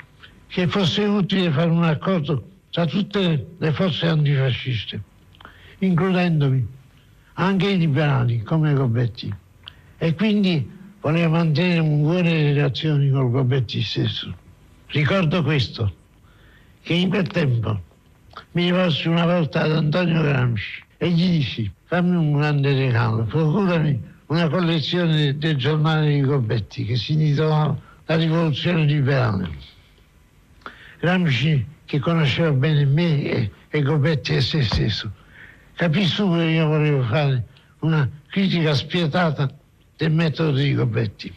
che 0.47 0.69
fosse 0.69 1.03
utile 1.03 1.51
fare 1.51 1.71
un 1.71 1.83
accordo 1.83 2.49
tra 2.71 2.87
tutte 2.87 3.55
le 3.59 3.73
forze 3.73 4.07
antifasciste 4.07 5.03
includendomi 5.79 6.67
anche 7.35 7.69
i 7.71 7.79
liberali 7.79 8.43
come 8.43 8.75
Gobetti. 8.75 9.33
E 9.99 10.15
quindi 10.15 10.71
voleva 11.01 11.29
mantenere 11.29 11.83
buone 11.83 12.53
relazioni 12.53 13.11
con 13.11 13.31
Gobetti 13.31 13.83
stesso. 13.83 14.35
Ricordo 14.87 15.43
questo, 15.43 15.93
che 16.83 16.95
in 16.95 17.09
quel 17.09 17.27
tempo 17.27 17.81
mi 18.53 18.65
rivolsi 18.65 19.09
una 19.09 19.25
volta 19.25 19.63
ad 19.63 19.73
Antonio 19.73 20.23
Gramsci 20.23 20.83
e 20.97 21.11
gli 21.11 21.39
dissi 21.39 21.73
fammi 21.85 22.17
un 22.17 22.33
grande 22.33 22.73
regalo, 22.75 23.25
procurami 23.25 24.13
una 24.27 24.49
collezione 24.49 25.37
del 25.37 25.57
giornale 25.57 26.13
di 26.13 26.21
Gobetti 26.21 26.85
che 26.85 26.97
si 26.97 27.13
intitolava 27.13 27.77
La 28.07 28.17
rivoluzione 28.17 28.85
liberale. 28.85 29.51
Gramsci, 31.01 31.67
che 31.85 31.99
conosceva 31.99 32.51
bene 32.53 32.85
me 32.85 33.23
e, 33.25 33.51
e 33.69 33.83
Gobetti 33.83 34.35
e 34.35 34.41
se 34.41 34.63
stesso, 34.63 35.11
Capisco 35.77 36.31
che 36.31 36.45
io 36.45 36.67
volevo 36.69 37.03
fare 37.03 37.45
una 37.81 38.09
critica 38.29 38.75
spietata 38.75 39.51
del 39.97 40.13
metodo 40.13 40.53
di 40.53 40.73
Gobetti 40.73 41.35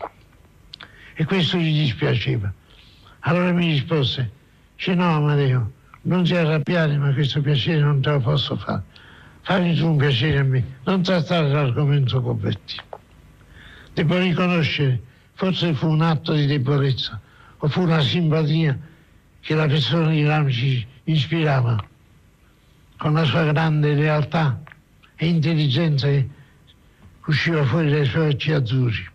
e 1.15 1.25
questo 1.25 1.57
gli 1.57 1.79
dispiaceva. 1.79 2.53
Allora 3.21 3.51
mi 3.51 3.71
rispose, 3.71 4.29
dice 4.75 4.93
no 4.93 5.15
Amadeo, 5.15 5.71
non 6.01 6.23
ti 6.23 6.35
arrabbiare 6.35 6.97
ma 6.97 7.11
questo 7.13 7.41
piacere 7.41 7.79
non 7.79 7.99
te 7.99 8.11
lo 8.11 8.19
posso 8.19 8.55
fare. 8.57 8.83
Fammi 9.41 9.75
tu 9.75 9.87
un 9.87 9.97
piacere 9.97 10.37
a 10.37 10.43
me, 10.43 10.63
non 10.83 11.01
trattare 11.01 11.49
l'argomento 11.49 12.21
Gobetti. 12.21 12.75
Devo 13.93 14.19
riconoscere, 14.19 15.01
forse 15.33 15.73
fu 15.73 15.87
un 15.87 16.01
atto 16.03 16.33
di 16.33 16.45
debolezza 16.45 17.19
o 17.57 17.67
fu 17.67 17.81
una 17.81 18.01
simpatia 18.01 18.77
che 19.39 19.55
la 19.55 19.65
persona 19.65 20.09
di 20.09 20.23
Ramci 20.23 20.85
ispirava 21.05 21.83
con 22.97 23.13
la 23.13 23.23
sua 23.23 23.43
grande 23.45 23.93
realtà 23.93 24.61
e 25.15 25.27
intelligenza 25.27 26.07
che 26.07 26.27
usciva 27.25 27.65
fuori 27.65 27.89
dai 27.89 28.05
suoi 28.05 28.29
occhi 28.29 28.51
azzurri. 28.51 29.09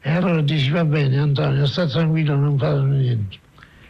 E 0.00 0.10
allora 0.10 0.40
dici 0.42 0.70
va 0.70 0.84
bene 0.84 1.18
Antonio, 1.18 1.66
sta 1.66 1.86
tranquillo, 1.86 2.36
non 2.36 2.58
farò 2.58 2.82
niente. 2.82 3.40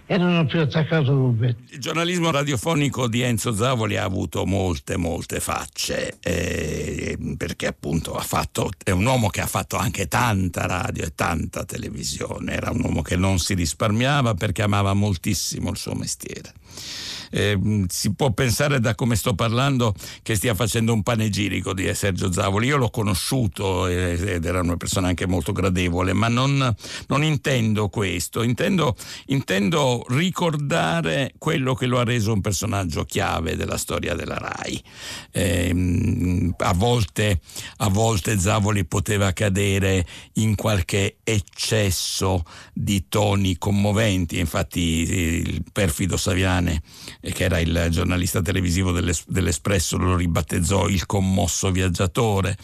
E 0.07 0.19
non 0.19 0.37
ho 0.37 0.45
più 0.45 0.61
attaccato 0.61 1.13
Rubetti. 1.13 1.75
Il 1.75 1.81
giornalismo 1.81 2.31
radiofonico 2.31 3.09
di 3.09 3.23
Enzo 3.23 3.55
Zavoli 3.55 3.97
ha 3.97 4.05
avuto 4.05 4.45
molte, 4.45 4.99
molte 4.99 5.41
facce, 5.41 6.19
eh, 6.21 7.17
perché 7.39 7.67
appunto 7.67 8.13
fatto, 8.21 8.71
è 8.85 8.91
un 8.91 9.07
uomo 9.07 9.29
che 9.29 9.41
ha 9.41 9.47
fatto 9.47 9.79
anche 9.79 10.07
tanta 10.07 10.67
radio 10.67 11.05
e 11.05 11.15
tanta 11.15 11.65
televisione, 11.65 12.53
era 12.53 12.71
un 12.71 12.83
uomo 12.83 13.01
che 13.01 13.17
non 13.17 13.39
si 13.39 13.55
risparmiava 13.55 14.35
perché 14.35 14.61
amava 14.61 14.93
moltissimo 14.93 15.71
il 15.71 15.79
suo 15.79 15.95
mestiere 15.95 16.53
eh, 17.35 17.85
si 17.89 18.15
può 18.15 18.31
pensare 18.33 18.79
da 18.79 18.95
come 18.95 19.17
sto 19.17 19.35
parlando 19.35 19.93
che 20.23 20.37
stia 20.37 20.55
facendo 20.55 20.93
un 20.93 21.03
panegirico 21.03 21.75
di 21.75 21.93
Sergio 21.93 22.33
Zavoli. 22.33 22.69
Io 22.69 22.77
l'ho 22.77 22.91
conosciuto 22.91 23.89
ed 23.89 24.45
era 24.45 24.61
una 24.61 24.77
persona 24.77 25.09
anche 25.09 25.27
molto 25.27 25.51
gradevole, 25.51 26.13
ma 26.13 26.29
non, 26.29 26.75
non 27.09 27.25
intendo 27.25 27.89
questo, 27.89 28.43
intendo, 28.43 28.97
intendo, 29.27 30.05
ricordare 30.11 31.35
quello 31.37 31.75
che 31.75 31.87
lo 31.87 31.99
ha 31.99 32.05
reso 32.05 32.33
un 32.33 32.41
personaggio 32.41 33.03
chiave 33.05 33.57
della 33.57 33.79
storia 33.79 34.15
della 34.15 34.39
RAI. 34.39 34.83
Eh, 35.33 36.53
a, 36.59 36.73
volte, 36.73 37.41
a 37.79 37.89
volte 37.89 38.39
Zavoli 38.39 38.85
poteva 38.85 39.33
cadere 39.33 40.07
in 40.35 40.55
qualche 40.55 41.17
eccesso 41.25 42.45
di 42.73 43.07
toni 43.09 43.59
commoventi, 43.59 44.39
infatti 44.39 44.81
il 44.81 45.65
perfido 45.73 46.17
Saviane 46.17 46.83
che 47.33 47.45
era 47.45 47.59
il 47.59 47.89
giornalista 47.91 48.43
televisivo 48.43 48.91
dell'Espresso, 48.93 49.97
lo 49.97 50.17
ribattezzò 50.17 50.89
il 50.89 51.07
commosso 51.07 51.71
viaggiatore, 51.71 52.57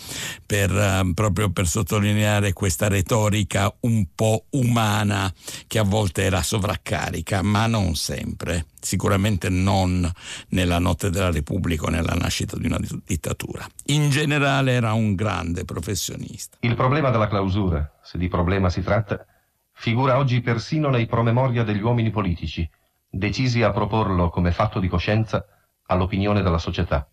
per, 0.45 0.71
uh, 0.71 1.13
proprio 1.15 1.51
per 1.51 1.67
sottolineare 1.67 2.53
questa 2.53 2.89
retorica 2.89 3.75
un 3.81 4.07
po' 4.15 4.45
umana 4.51 5.33
che 5.67 5.79
a 5.79 5.85
volte 5.85 6.23
era 6.23 6.43
sovraccarica, 6.43 7.43
ma 7.43 7.67
non 7.67 7.95
sempre, 7.95 8.67
sicuramente 8.81 9.49
non 9.49 10.11
nella 10.49 10.79
notte 10.79 11.11
della 11.11 11.31
Repubblica 11.31 11.87
o 11.87 11.91
nella 11.91 12.15
nascita 12.15 12.57
di 12.57 12.67
una 12.67 12.79
dittatura. 13.05 13.67
In 13.87 14.11
generale 14.11 14.73
era 14.73 14.93
un 14.93 15.15
grande 15.15 15.65
professionista. 15.65 16.59
Il 16.61 16.75
problema 16.75 17.11
della 17.11 17.29
clausura, 17.29 17.99
se 18.03 18.19
di 18.19 18.29
problema 18.29 18.69
si 18.69 18.83
tratta, 18.83 19.25
figura 19.73 20.19
oggi 20.19 20.41
persino 20.43 20.91
nei 20.91 21.07
promemoria 21.07 21.63
degli 21.63 21.81
uomini 21.81 22.11
politici 22.11 22.69
decisi 23.11 23.63
a 23.63 23.73
proporlo 23.73 24.31
come 24.31 24.53
fatto 24.53 24.79
di 24.79 24.87
coscienza 24.87 25.45
all'opinione 25.87 26.43
della 26.43 26.59
società. 26.59 27.09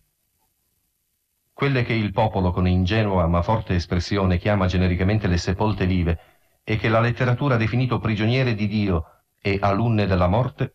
Quelle 1.52 1.82
che 1.82 1.92
il 1.92 2.12
popolo 2.12 2.52
con 2.52 2.68
ingenua 2.68 3.26
ma 3.26 3.42
forte 3.42 3.74
espressione 3.74 4.38
chiama 4.38 4.66
genericamente 4.66 5.26
le 5.26 5.38
sepolte 5.38 5.86
vive 5.86 6.20
e 6.62 6.76
che 6.76 6.88
la 6.88 7.00
letteratura 7.00 7.56
ha 7.56 7.58
definito 7.58 7.98
prigioniere 7.98 8.54
di 8.54 8.68
Dio 8.68 9.22
e 9.40 9.58
alunne 9.60 10.06
della 10.06 10.28
morte, 10.28 10.74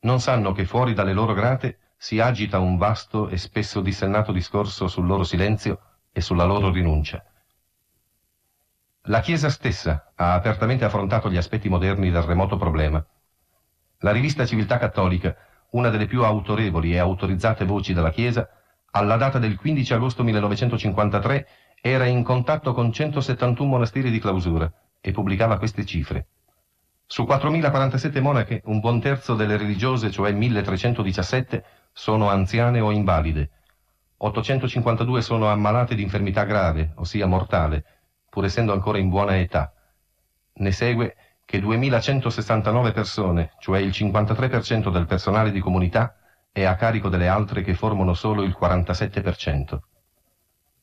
non 0.00 0.20
sanno 0.20 0.52
che 0.52 0.64
fuori 0.64 0.94
dalle 0.94 1.12
loro 1.12 1.34
grate 1.34 1.80
si 1.98 2.18
agita 2.18 2.58
un 2.58 2.78
vasto 2.78 3.28
e 3.28 3.36
spesso 3.36 3.82
dissennato 3.82 4.32
discorso 4.32 4.88
sul 4.88 5.06
loro 5.06 5.24
silenzio 5.24 5.80
e 6.12 6.22
sulla 6.22 6.44
loro 6.44 6.70
rinuncia. 6.70 7.22
La 9.08 9.20
Chiesa 9.20 9.50
stessa 9.50 10.12
ha 10.14 10.32
apertamente 10.32 10.86
affrontato 10.86 11.30
gli 11.30 11.36
aspetti 11.36 11.68
moderni 11.68 12.10
del 12.10 12.22
remoto 12.22 12.56
problema 12.56 13.04
la 14.00 14.12
rivista 14.12 14.44
Civiltà 14.44 14.78
Cattolica, 14.78 15.34
una 15.70 15.88
delle 15.88 16.06
più 16.06 16.22
autorevoli 16.22 16.92
e 16.92 16.98
autorizzate 16.98 17.64
voci 17.64 17.92
della 17.92 18.10
Chiesa, 18.10 18.48
alla 18.90 19.16
data 19.16 19.38
del 19.38 19.56
15 19.56 19.94
agosto 19.94 20.22
1953 20.22 21.48
era 21.80 22.06
in 22.06 22.22
contatto 22.22 22.72
con 22.72 22.92
171 22.92 23.68
monasteri 23.68 24.10
di 24.10 24.18
clausura 24.18 24.70
e 25.00 25.12
pubblicava 25.12 25.58
queste 25.58 25.84
cifre. 25.84 26.28
Su 27.06 27.22
4.047 27.22 28.20
monache, 28.20 28.62
un 28.64 28.80
buon 28.80 29.00
terzo 29.00 29.34
delle 29.34 29.56
religiose, 29.56 30.10
cioè 30.10 30.32
1.317, 30.32 31.62
sono 31.92 32.28
anziane 32.28 32.80
o 32.80 32.90
invalide. 32.90 33.50
852 34.16 35.22
sono 35.22 35.48
ammalate 35.48 35.94
di 35.94 36.02
infermità 36.02 36.44
grave, 36.44 36.92
ossia 36.96 37.26
mortale, 37.26 37.84
pur 38.28 38.44
essendo 38.44 38.72
ancora 38.72 38.98
in 38.98 39.08
buona 39.08 39.38
età. 39.38 39.72
Ne 40.54 40.72
segue 40.72 41.16
che 41.46 41.60
2.169 41.60 42.92
persone, 42.92 43.52
cioè 43.60 43.78
il 43.78 43.90
53% 43.90 44.90
del 44.90 45.06
personale 45.06 45.52
di 45.52 45.60
comunità, 45.60 46.16
è 46.50 46.64
a 46.64 46.74
carico 46.74 47.08
delle 47.08 47.28
altre 47.28 47.62
che 47.62 47.74
formano 47.74 48.14
solo 48.14 48.42
il 48.42 48.56
47%. 48.60 49.78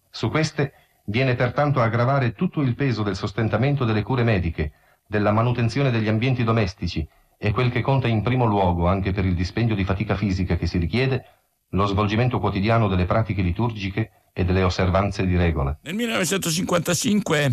Su 0.10 0.30
queste 0.30 0.74
viene 1.06 1.36
pertanto 1.36 1.82
a 1.82 1.90
gravare 1.90 2.34
tutto 2.34 2.62
il 2.62 2.76
peso 2.76 3.04
del 3.04 3.18
sostentamento 3.18 3.84
delle 3.84 4.04
cure 4.04 4.24
mediche, 4.24 4.72
della 5.06 5.32
manutenzione 5.32 5.92
degli 5.92 6.08
ambienti 6.08 6.44
domestici 6.46 7.06
e 7.38 7.52
quel 7.52 7.70
che 7.70 7.82
conta 7.82 8.08
in 8.08 8.22
primo 8.22 8.46
luogo 8.46 8.88
anche 8.88 9.12
per 9.12 9.26
il 9.26 9.36
dispendio 9.36 9.76
di 9.76 9.84
fatica 9.84 10.16
fisica 10.16 10.56
che 10.56 10.66
si 10.66 10.78
richiede, 10.78 11.26
lo 11.70 11.86
svolgimento 11.88 12.40
quotidiano 12.40 12.88
delle 12.88 13.06
pratiche 13.06 13.42
liturgiche 13.42 14.12
e 14.32 14.46
delle 14.46 14.64
osservanze 14.64 15.26
di 15.26 15.36
regola. 15.36 15.78
Nel 15.82 15.96
1955 15.96 17.52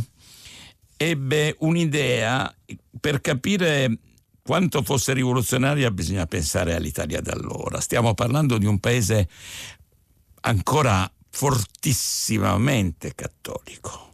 ebbe 1.03 1.57
un'idea 1.61 2.55
per 3.01 3.23
capire 3.23 3.99
quanto 4.43 4.83
fosse 4.83 5.15
rivoluzionaria 5.15 5.91
bisogna 5.91 6.27
pensare 6.27 6.75
all'Italia 6.75 7.23
d'allora. 7.23 7.81
Stiamo 7.81 8.13
parlando 8.13 8.59
di 8.59 8.67
un 8.67 8.79
paese 8.79 9.27
ancora 10.43 11.11
fortissimamente 11.31 13.15
cattolico 13.15 14.09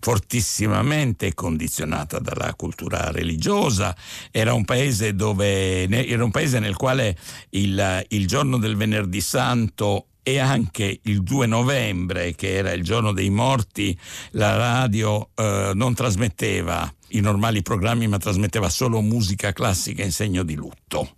fortissimamente 0.00 1.32
condizionata 1.32 2.18
dalla 2.18 2.52
cultura 2.52 3.10
religiosa, 3.10 3.96
era 4.30 4.52
un 4.52 4.66
paese, 4.66 5.14
dove, 5.14 5.88
era 5.88 6.22
un 6.22 6.30
paese 6.30 6.58
nel 6.58 6.76
quale 6.76 7.18
il, 7.50 8.04
il 8.08 8.26
giorno 8.26 8.58
del 8.58 8.76
venerdì 8.76 9.22
santo 9.22 10.08
e 10.24 10.38
anche 10.38 11.00
il 11.02 11.22
2 11.22 11.46
novembre, 11.46 12.34
che 12.34 12.54
era 12.54 12.72
il 12.72 12.82
giorno 12.82 13.12
dei 13.12 13.28
morti, 13.28 13.96
la 14.30 14.56
radio 14.56 15.28
eh, 15.34 15.72
non 15.74 15.94
trasmetteva 15.94 16.92
i 17.08 17.20
normali 17.20 17.60
programmi, 17.60 18.08
ma 18.08 18.16
trasmetteva 18.16 18.70
solo 18.70 19.02
musica 19.02 19.52
classica 19.52 20.02
in 20.02 20.12
segno 20.12 20.42
di 20.42 20.54
lutto. 20.54 21.16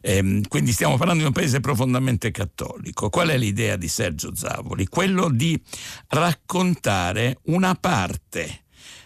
Ehm, 0.00 0.48
quindi 0.48 0.72
stiamo 0.72 0.96
parlando 0.96 1.20
di 1.20 1.28
un 1.28 1.34
paese 1.34 1.60
profondamente 1.60 2.30
cattolico. 2.30 3.10
Qual 3.10 3.28
è 3.28 3.36
l'idea 3.36 3.76
di 3.76 3.86
Sergio 3.86 4.34
Zavoli? 4.34 4.86
Quello 4.86 5.28
di 5.28 5.60
raccontare 6.08 7.40
una 7.44 7.74
parte 7.74 8.62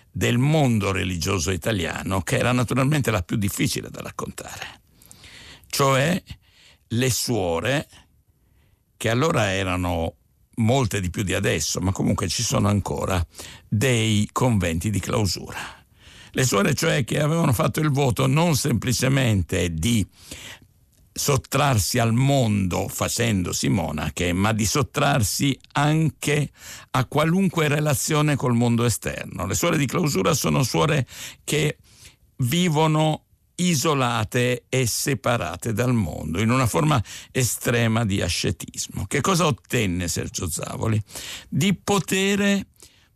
del 0.08 0.38
mondo 0.38 0.92
religioso 0.92 1.50
italiano 1.50 2.20
che 2.20 2.36
era 2.36 2.52
naturalmente 2.52 3.10
la 3.10 3.22
più 3.22 3.36
difficile 3.36 3.90
da 3.90 4.02
raccontare, 4.02 4.82
cioè 5.66 6.22
le 6.86 7.10
suore 7.10 7.88
che 9.02 9.10
allora 9.10 9.50
erano 9.50 10.14
molte 10.58 11.00
di 11.00 11.10
più 11.10 11.24
di 11.24 11.34
adesso, 11.34 11.80
ma 11.80 11.90
comunque 11.90 12.28
ci 12.28 12.44
sono 12.44 12.68
ancora 12.68 13.20
dei 13.68 14.28
conventi 14.30 14.90
di 14.90 15.00
clausura. 15.00 15.58
Le 16.30 16.44
suore 16.44 16.72
cioè 16.72 17.02
che 17.02 17.18
avevano 17.18 17.52
fatto 17.52 17.80
il 17.80 17.90
voto 17.90 18.28
non 18.28 18.54
semplicemente 18.54 19.74
di 19.74 20.06
sottrarsi 21.12 21.98
al 21.98 22.12
mondo 22.12 22.86
facendosi 22.86 23.68
monache, 23.68 24.32
ma 24.32 24.52
di 24.52 24.66
sottrarsi 24.66 25.58
anche 25.72 26.50
a 26.92 27.04
qualunque 27.06 27.66
relazione 27.66 28.36
col 28.36 28.54
mondo 28.54 28.84
esterno. 28.84 29.46
Le 29.46 29.56
suore 29.56 29.78
di 29.78 29.86
clausura 29.86 30.32
sono 30.32 30.62
suore 30.62 31.08
che 31.42 31.76
vivono 32.36 33.24
isolate 33.68 34.64
e 34.68 34.86
separate 34.86 35.72
dal 35.72 35.94
mondo, 35.94 36.40
in 36.40 36.50
una 36.50 36.66
forma 36.66 37.02
estrema 37.30 38.04
di 38.04 38.20
ascetismo. 38.20 39.06
Che 39.06 39.20
cosa 39.20 39.46
ottenne 39.46 40.08
Sergio 40.08 40.48
Zavoli? 40.48 41.02
Di 41.48 41.74
poter 41.74 42.66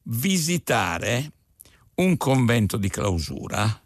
visitare 0.04 1.32
un 1.96 2.16
convento 2.16 2.76
di 2.76 2.88
clausura, 2.88 3.82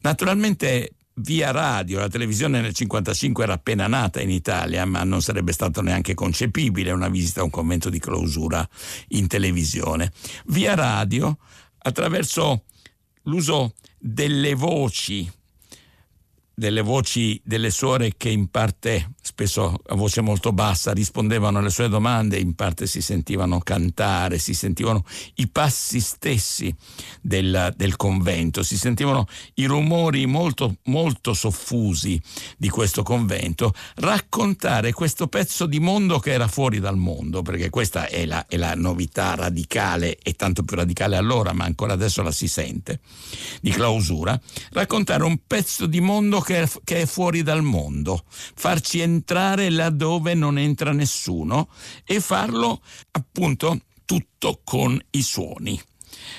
naturalmente 0.00 0.92
via 1.20 1.50
radio, 1.50 1.98
la 1.98 2.08
televisione 2.08 2.60
nel 2.60 2.72
1955 2.72 3.44
era 3.44 3.54
appena 3.54 3.86
nata 3.86 4.20
in 4.20 4.30
Italia, 4.30 4.84
ma 4.84 5.02
non 5.02 5.22
sarebbe 5.22 5.52
stato 5.52 5.80
neanche 5.80 6.14
concepibile 6.14 6.90
una 6.90 7.08
visita 7.08 7.40
a 7.40 7.44
un 7.44 7.50
convento 7.50 7.88
di 7.88 7.98
clausura 7.98 8.66
in 9.08 9.26
televisione. 9.26 10.12
Via 10.46 10.74
radio, 10.74 11.38
attraverso 11.78 12.64
l'uso 13.22 13.74
delle 13.98 14.54
voci 14.54 15.30
delle 16.58 16.80
voci 16.80 17.38
delle 17.44 17.70
suore 17.70 18.14
che 18.16 18.30
in 18.30 18.48
parte, 18.48 19.12
spesso 19.36 19.78
a 19.88 19.94
voce 19.94 20.22
molto 20.22 20.50
bassa, 20.50 20.92
rispondevano 20.92 21.58
alle 21.58 21.68
sue 21.68 21.90
domande, 21.90 22.38
in 22.38 22.54
parte 22.54 22.86
si 22.86 23.02
sentivano 23.02 23.58
cantare, 23.58 24.38
si 24.38 24.54
sentivano 24.54 25.04
i 25.34 25.46
passi 25.46 26.00
stessi 26.00 26.74
del, 27.20 27.74
del 27.76 27.96
convento, 27.96 28.62
si 28.62 28.78
sentivano 28.78 29.28
i 29.56 29.66
rumori 29.66 30.24
molto, 30.24 30.76
molto 30.84 31.34
soffusi 31.34 32.18
di 32.56 32.70
questo 32.70 33.02
convento, 33.02 33.74
raccontare 33.96 34.94
questo 34.94 35.26
pezzo 35.26 35.66
di 35.66 35.80
mondo 35.80 36.18
che 36.18 36.32
era 36.32 36.48
fuori 36.48 36.80
dal 36.80 36.96
mondo, 36.96 37.42
perché 37.42 37.68
questa 37.68 38.06
è 38.08 38.24
la, 38.24 38.46
è 38.46 38.56
la 38.56 38.74
novità 38.74 39.34
radicale 39.34 40.16
e 40.16 40.32
tanto 40.32 40.62
più 40.62 40.76
radicale 40.76 41.14
allora, 41.14 41.52
ma 41.52 41.64
ancora 41.64 41.92
adesso 41.92 42.22
la 42.22 42.32
si 42.32 42.48
sente, 42.48 43.00
di 43.60 43.70
clausura, 43.70 44.40
raccontare 44.70 45.24
un 45.24 45.40
pezzo 45.46 45.84
di 45.84 46.00
mondo 46.00 46.40
che 46.40 46.66
che 46.84 47.02
è 47.02 47.06
fuori 47.06 47.42
dal 47.42 47.62
mondo, 47.62 48.24
farci 48.28 49.00
entrare 49.00 49.24
laddove 49.34 50.34
non 50.34 50.58
entra 50.58 50.92
nessuno 50.92 51.68
e 52.04 52.20
farlo 52.20 52.80
appunto 53.12 53.80
tutto 54.04 54.60
con 54.64 55.00
i 55.10 55.22
suoni. 55.22 55.80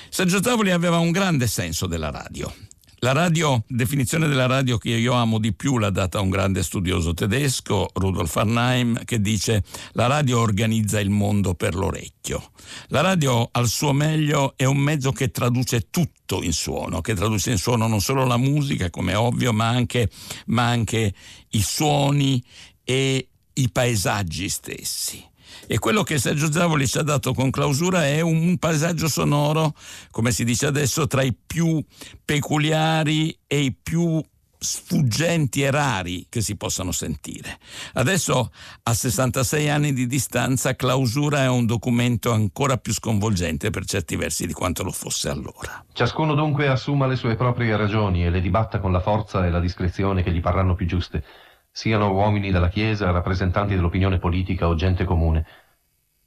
Sergio 0.08 0.40
Tavoli 0.40 0.70
aveva 0.70 0.98
un 0.98 1.10
grande 1.10 1.46
senso 1.46 1.86
della 1.86 2.10
radio 2.10 2.52
la 3.00 3.12
radio, 3.12 3.62
definizione 3.68 4.26
della 4.26 4.46
radio 4.46 4.76
che 4.76 4.90
io 4.90 5.12
amo 5.12 5.38
di 5.38 5.54
più 5.54 5.78
l'ha 5.78 5.90
data 5.90 6.20
un 6.20 6.30
grande 6.30 6.64
studioso 6.64 7.14
tedesco, 7.14 7.90
Rudolf 7.94 8.34
Arnheim, 8.36 9.04
che 9.04 9.20
dice 9.20 9.62
la 9.92 10.06
radio 10.06 10.40
organizza 10.40 10.98
il 10.98 11.10
mondo 11.10 11.54
per 11.54 11.76
l'orecchio. 11.76 12.50
La 12.88 13.00
radio 13.00 13.48
al 13.52 13.68
suo 13.68 13.92
meglio 13.92 14.54
è 14.56 14.64
un 14.64 14.78
mezzo 14.78 15.12
che 15.12 15.30
traduce 15.30 15.90
tutto 15.90 16.42
in 16.42 16.52
suono, 16.52 17.00
che 17.00 17.14
traduce 17.14 17.52
in 17.52 17.58
suono 17.58 17.86
non 17.86 18.00
solo 18.00 18.24
la 18.24 18.36
musica, 18.36 18.90
come 18.90 19.12
è 19.12 19.16
ovvio, 19.16 19.52
ma 19.52 19.68
anche, 19.68 20.10
ma 20.46 20.66
anche 20.66 21.14
i 21.50 21.62
suoni 21.62 22.42
e 22.90 23.28
i 23.52 23.70
paesaggi 23.70 24.48
stessi. 24.48 25.22
E 25.66 25.78
quello 25.78 26.02
che 26.02 26.18
Sergio 26.18 26.50
Zavoli 26.50 26.86
ci 26.86 26.96
ha 26.96 27.02
dato 27.02 27.34
con 27.34 27.50
clausura 27.50 28.06
è 28.06 28.22
un 28.22 28.56
paesaggio 28.56 29.08
sonoro, 29.08 29.74
come 30.10 30.30
si 30.30 30.42
dice 30.42 30.64
adesso, 30.64 31.06
tra 31.06 31.20
i 31.22 31.34
più 31.34 31.84
peculiari 32.24 33.36
e 33.46 33.60
i 33.60 33.74
più 33.74 34.24
sfuggenti 34.60 35.62
e 35.62 35.70
rari 35.70 36.26
che 36.30 36.40
si 36.40 36.56
possano 36.56 36.90
sentire. 36.90 37.58
Adesso, 37.92 38.50
a 38.84 38.94
66 38.94 39.68
anni 39.68 39.92
di 39.92 40.06
distanza, 40.06 40.74
Clausura 40.74 41.42
è 41.42 41.48
un 41.48 41.66
documento 41.66 42.32
ancora 42.32 42.78
più 42.78 42.94
sconvolgente 42.94 43.68
per 43.68 43.84
certi 43.84 44.16
versi 44.16 44.46
di 44.46 44.54
quanto 44.54 44.82
lo 44.82 44.92
fosse 44.92 45.28
allora. 45.28 45.84
Ciascuno 45.92 46.34
dunque 46.34 46.68
assuma 46.68 47.06
le 47.06 47.16
sue 47.16 47.36
proprie 47.36 47.76
ragioni 47.76 48.24
e 48.24 48.30
le 48.30 48.40
dibatta 48.40 48.78
con 48.78 48.92
la 48.92 49.00
forza 49.00 49.44
e 49.44 49.50
la 49.50 49.60
discrezione 49.60 50.22
che 50.22 50.32
gli 50.32 50.40
parranno 50.40 50.74
più 50.74 50.86
giuste 50.86 51.22
siano 51.70 52.12
uomini 52.12 52.50
della 52.50 52.68
Chiesa, 52.68 53.10
rappresentanti 53.10 53.74
dell'opinione 53.74 54.18
politica 54.18 54.68
o 54.68 54.74
gente 54.74 55.04
comune, 55.04 55.46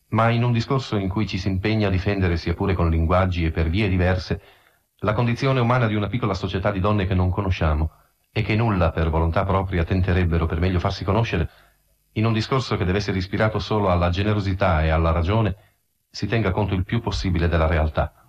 ma 0.10 0.30
in 0.30 0.44
un 0.44 0.52
discorso 0.52 0.98
in 0.98 1.10
cui 1.10 1.28
ci 1.28 1.38
si 1.38 1.48
impegna 1.48 1.88
a 1.88 1.92
difendere, 1.92 2.38
sia 2.38 2.54
pure 2.54 2.74
con 2.74 2.90
linguaggi 2.90 3.46
e 3.46 3.52
per 3.52 3.70
vie 3.70 3.90
diverse, 3.90 4.42
la 5.00 5.14
condizione 5.14 5.60
umana 5.60 5.88
di 5.88 5.96
una 5.96 6.08
piccola 6.08 6.34
società 6.34 6.72
di 6.72 6.80
donne 6.80 7.08
che 7.08 7.16
non 7.16 7.32
conosciamo 7.32 7.92
e 8.32 8.42
che 8.44 8.56
nulla 8.56 8.92
per 8.92 9.10
volontà 9.10 9.44
propria 9.46 9.84
tenterebbero 9.84 10.46
per 10.46 10.60
meglio 10.60 10.80
farsi 10.80 11.04
conoscere, 11.04 11.50
in 12.14 12.26
un 12.26 12.34
discorso 12.34 12.78
che 12.78 12.86
deve 12.86 12.98
essere 12.98 13.18
ispirato 13.18 13.60
solo 13.60 13.90
alla 13.90 14.10
generosità 14.10 14.84
e 14.84 14.90
alla 14.90 15.12
ragione, 15.12 15.56
si 16.10 16.28
tenga 16.28 16.52
conto 16.52 16.74
il 16.74 16.84
più 16.84 17.02
possibile 17.02 17.48
della 17.48 17.68
realtà. 17.68 18.21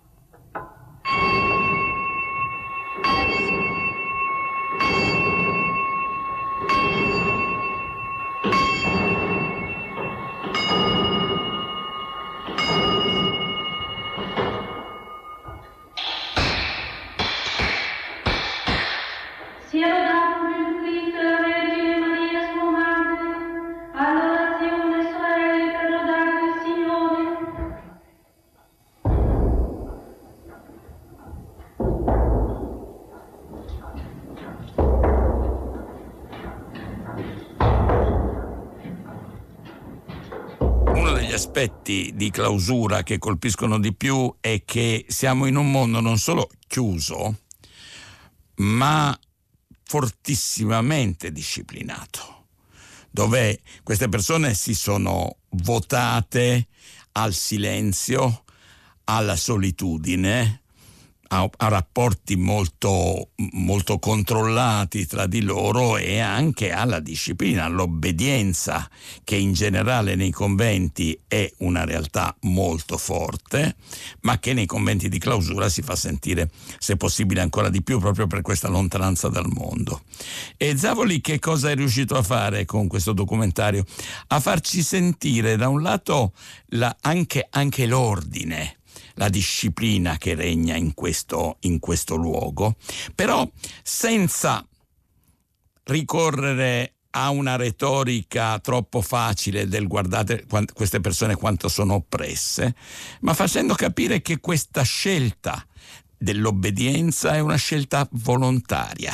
Aspetti 41.43 42.13
di 42.15 42.31
clausura 42.31 43.03
che 43.03 43.17
colpiscono 43.17 43.77
di 43.77 43.93
più 43.93 44.33
è 44.39 44.63
che 44.63 45.05
siamo 45.09 45.45
in 45.45 45.57
un 45.57 45.69
mondo 45.69 45.99
non 45.99 46.17
solo 46.17 46.49
chiuso, 46.67 47.41
ma 48.55 49.17
fortissimamente 49.83 51.33
disciplinato, 51.33 52.47
dove 53.11 53.61
queste 53.83 54.07
persone 54.07 54.53
si 54.53 54.73
sono 54.73 55.39
votate 55.49 56.69
al 57.11 57.33
silenzio, 57.33 58.45
alla 59.03 59.35
solitudine, 59.35 60.62
a, 61.33 61.49
a 61.57 61.67
rapporti 61.67 62.35
molto, 62.35 63.29
molto 63.53 63.97
controllati 63.97 65.07
tra 65.07 65.25
di 65.25 65.41
loro 65.41 65.97
e 65.97 66.19
anche 66.19 66.71
alla 66.71 66.99
disciplina, 66.99 67.65
all'obbedienza 67.65 68.87
che 69.23 69.35
in 69.35 69.53
generale 69.53 70.15
nei 70.15 70.31
conventi 70.31 71.19
è 71.27 71.51
una 71.59 71.85
realtà 71.85 72.35
molto 72.41 72.97
forte, 72.97 73.75
ma 74.21 74.37
che 74.39 74.53
nei 74.53 74.67
conventi 74.67 75.09
di 75.09 75.17
clausura 75.17 75.69
si 75.69 75.81
fa 75.81 75.95
sentire, 75.95 76.51
se 76.77 76.97
possibile, 76.97 77.41
ancora 77.41 77.69
di 77.69 77.81
più 77.81 77.99
proprio 77.99 78.27
per 78.27 78.41
questa 78.41 78.67
lontananza 78.67 79.27
dal 79.27 79.47
mondo. 79.47 80.03
E 80.55 80.77
Zavoli 80.77 81.19
che 81.19 81.39
cosa 81.39 81.71
è 81.71 81.75
riuscito 81.75 82.15
a 82.15 82.23
fare 82.23 82.65
con 82.65 82.87
questo 82.87 83.13
documentario? 83.13 83.83
A 84.27 84.39
farci 84.39 84.83
sentire 84.83 85.55
da 85.55 85.67
un 85.67 85.81
lato 85.81 86.33
la, 86.67 86.95
anche, 87.01 87.47
anche 87.49 87.87
l'ordine 87.87 88.77
la 89.15 89.29
disciplina 89.29 90.17
che 90.17 90.35
regna 90.35 90.75
in 90.75 90.93
questo, 90.93 91.57
in 91.61 91.79
questo 91.79 92.15
luogo, 92.15 92.75
però 93.15 93.49
senza 93.81 94.65
ricorrere 95.85 96.93
a 97.15 97.29
una 97.29 97.55
retorica 97.55 98.57
troppo 98.59 99.01
facile 99.01 99.67
del 99.67 99.87
guardate 99.87 100.45
queste 100.73 100.99
persone 100.99 101.35
quanto 101.35 101.67
sono 101.67 101.95
oppresse, 101.95 102.75
ma 103.21 103.33
facendo 103.33 103.75
capire 103.75 104.21
che 104.21 104.39
questa 104.39 104.81
scelta 104.81 105.63
dell'obbedienza 106.17 107.35
è 107.35 107.39
una 107.39 107.57
scelta 107.57 108.07
volontaria. 108.13 109.13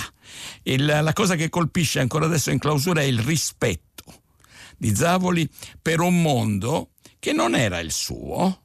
Il, 0.63 0.85
la 0.85 1.13
cosa 1.13 1.35
che 1.35 1.49
colpisce 1.49 1.99
ancora 1.99 2.25
adesso 2.25 2.51
in 2.51 2.59
clausura 2.59 3.01
è 3.01 3.05
il 3.05 3.19
rispetto 3.19 3.87
di 4.77 4.95
Zavoli 4.95 5.49
per 5.81 5.99
un 5.99 6.21
mondo 6.21 6.91
che 7.19 7.33
non 7.33 7.53
era 7.53 7.79
il 7.79 7.91
suo, 7.91 8.63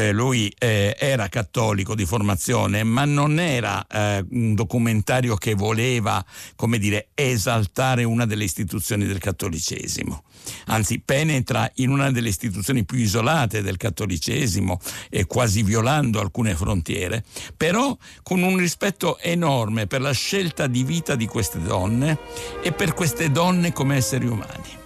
eh, 0.00 0.12
lui 0.12 0.52
eh, 0.58 0.96
era 0.98 1.28
cattolico 1.28 1.94
di 1.94 2.06
formazione, 2.06 2.82
ma 2.84 3.04
non 3.04 3.38
era 3.38 3.86
eh, 3.86 4.24
un 4.30 4.54
documentario 4.54 5.36
che 5.36 5.54
voleva, 5.54 6.24
come 6.56 6.78
dire, 6.78 7.08
esaltare 7.14 8.04
una 8.04 8.24
delle 8.24 8.44
istituzioni 8.44 9.04
del 9.04 9.18
cattolicesimo. 9.18 10.24
Anzi, 10.66 11.00
penetra 11.00 11.70
in 11.76 11.90
una 11.90 12.10
delle 12.10 12.30
istituzioni 12.30 12.84
più 12.84 12.96
isolate 12.96 13.62
del 13.62 13.76
cattolicesimo 13.76 14.80
e 15.10 15.26
quasi 15.26 15.62
violando 15.62 16.18
alcune 16.18 16.54
frontiere, 16.54 17.22
però 17.56 17.96
con 18.22 18.42
un 18.42 18.56
rispetto 18.56 19.18
enorme 19.18 19.86
per 19.86 20.00
la 20.00 20.12
scelta 20.12 20.66
di 20.66 20.82
vita 20.82 21.14
di 21.14 21.26
queste 21.26 21.60
donne 21.60 22.18
e 22.62 22.72
per 22.72 22.94
queste 22.94 23.30
donne 23.30 23.72
come 23.72 23.96
esseri 23.96 24.26
umani. 24.26 24.79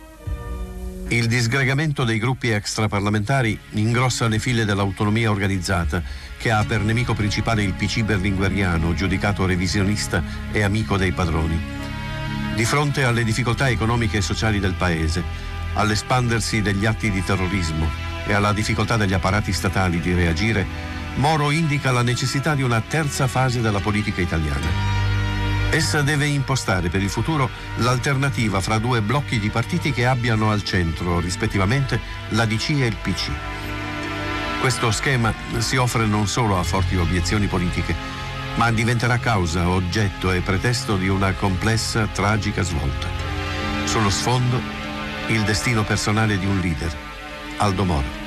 Il 1.08 1.26
disgregamento 1.26 2.04
dei 2.04 2.18
gruppi 2.18 2.50
extraparlamentari 2.50 3.58
ingrossa 3.72 4.26
le 4.28 4.38
file 4.38 4.64
dell'autonomia 4.64 5.30
organizzata, 5.30 6.02
che 6.38 6.50
ha 6.50 6.64
per 6.64 6.80
nemico 6.80 7.14
principale 7.14 7.62
il 7.62 7.74
PC 7.74 8.02
berlingueriano, 8.02 8.94
giudicato 8.94 9.46
revisionista 9.46 10.22
e 10.50 10.62
amico 10.62 10.96
dei 10.96 11.12
padroni. 11.12 11.60
Di 12.54 12.64
fronte 12.64 13.04
alle 13.04 13.24
difficoltà 13.24 13.68
economiche 13.68 14.18
e 14.18 14.22
sociali 14.22 14.60
del 14.60 14.74
paese, 14.74 15.22
all'espandersi 15.74 16.62
degli 16.62 16.86
atti 16.86 17.10
di 17.10 17.22
terrorismo 17.22 17.86
e 18.26 18.32
alla 18.32 18.52
difficoltà 18.52 18.96
degli 18.96 19.12
apparati 19.12 19.52
statali 19.52 20.00
di 20.00 20.14
reagire, 20.14 20.94
Moro 21.16 21.52
indica 21.52 21.92
la 21.92 22.02
necessità 22.02 22.56
di 22.56 22.62
una 22.62 22.80
terza 22.80 23.28
fase 23.28 23.60
della 23.60 23.78
politica 23.78 24.20
italiana. 24.20 25.03
Essa 25.70 26.02
deve 26.02 26.26
impostare 26.26 26.88
per 26.88 27.02
il 27.02 27.10
futuro 27.10 27.50
l'alternativa 27.76 28.60
fra 28.60 28.78
due 28.78 29.02
blocchi 29.02 29.38
di 29.38 29.50
partiti 29.50 29.92
che 29.92 30.06
abbiano 30.06 30.50
al 30.50 30.62
centro, 30.62 31.18
rispettivamente, 31.18 32.00
la 32.30 32.44
DC 32.44 32.70
e 32.70 32.86
il 32.86 32.96
PC. 32.96 33.30
Questo 34.60 34.90
schema 34.90 35.32
si 35.58 35.76
offre 35.76 36.06
non 36.06 36.26
solo 36.26 36.58
a 36.58 36.62
forti 36.62 36.96
obiezioni 36.96 37.46
politiche, 37.46 37.94
ma 38.56 38.70
diventerà 38.70 39.18
causa, 39.18 39.68
oggetto 39.68 40.32
e 40.32 40.40
pretesto 40.40 40.96
di 40.96 41.08
una 41.08 41.32
complessa, 41.32 42.06
tragica 42.06 42.62
svolta. 42.62 43.08
Sullo 43.84 44.10
sfondo, 44.10 44.60
il 45.26 45.42
destino 45.42 45.82
personale 45.82 46.38
di 46.38 46.46
un 46.46 46.60
leader, 46.60 46.96
Aldo 47.58 47.84
Moro. 47.84 48.23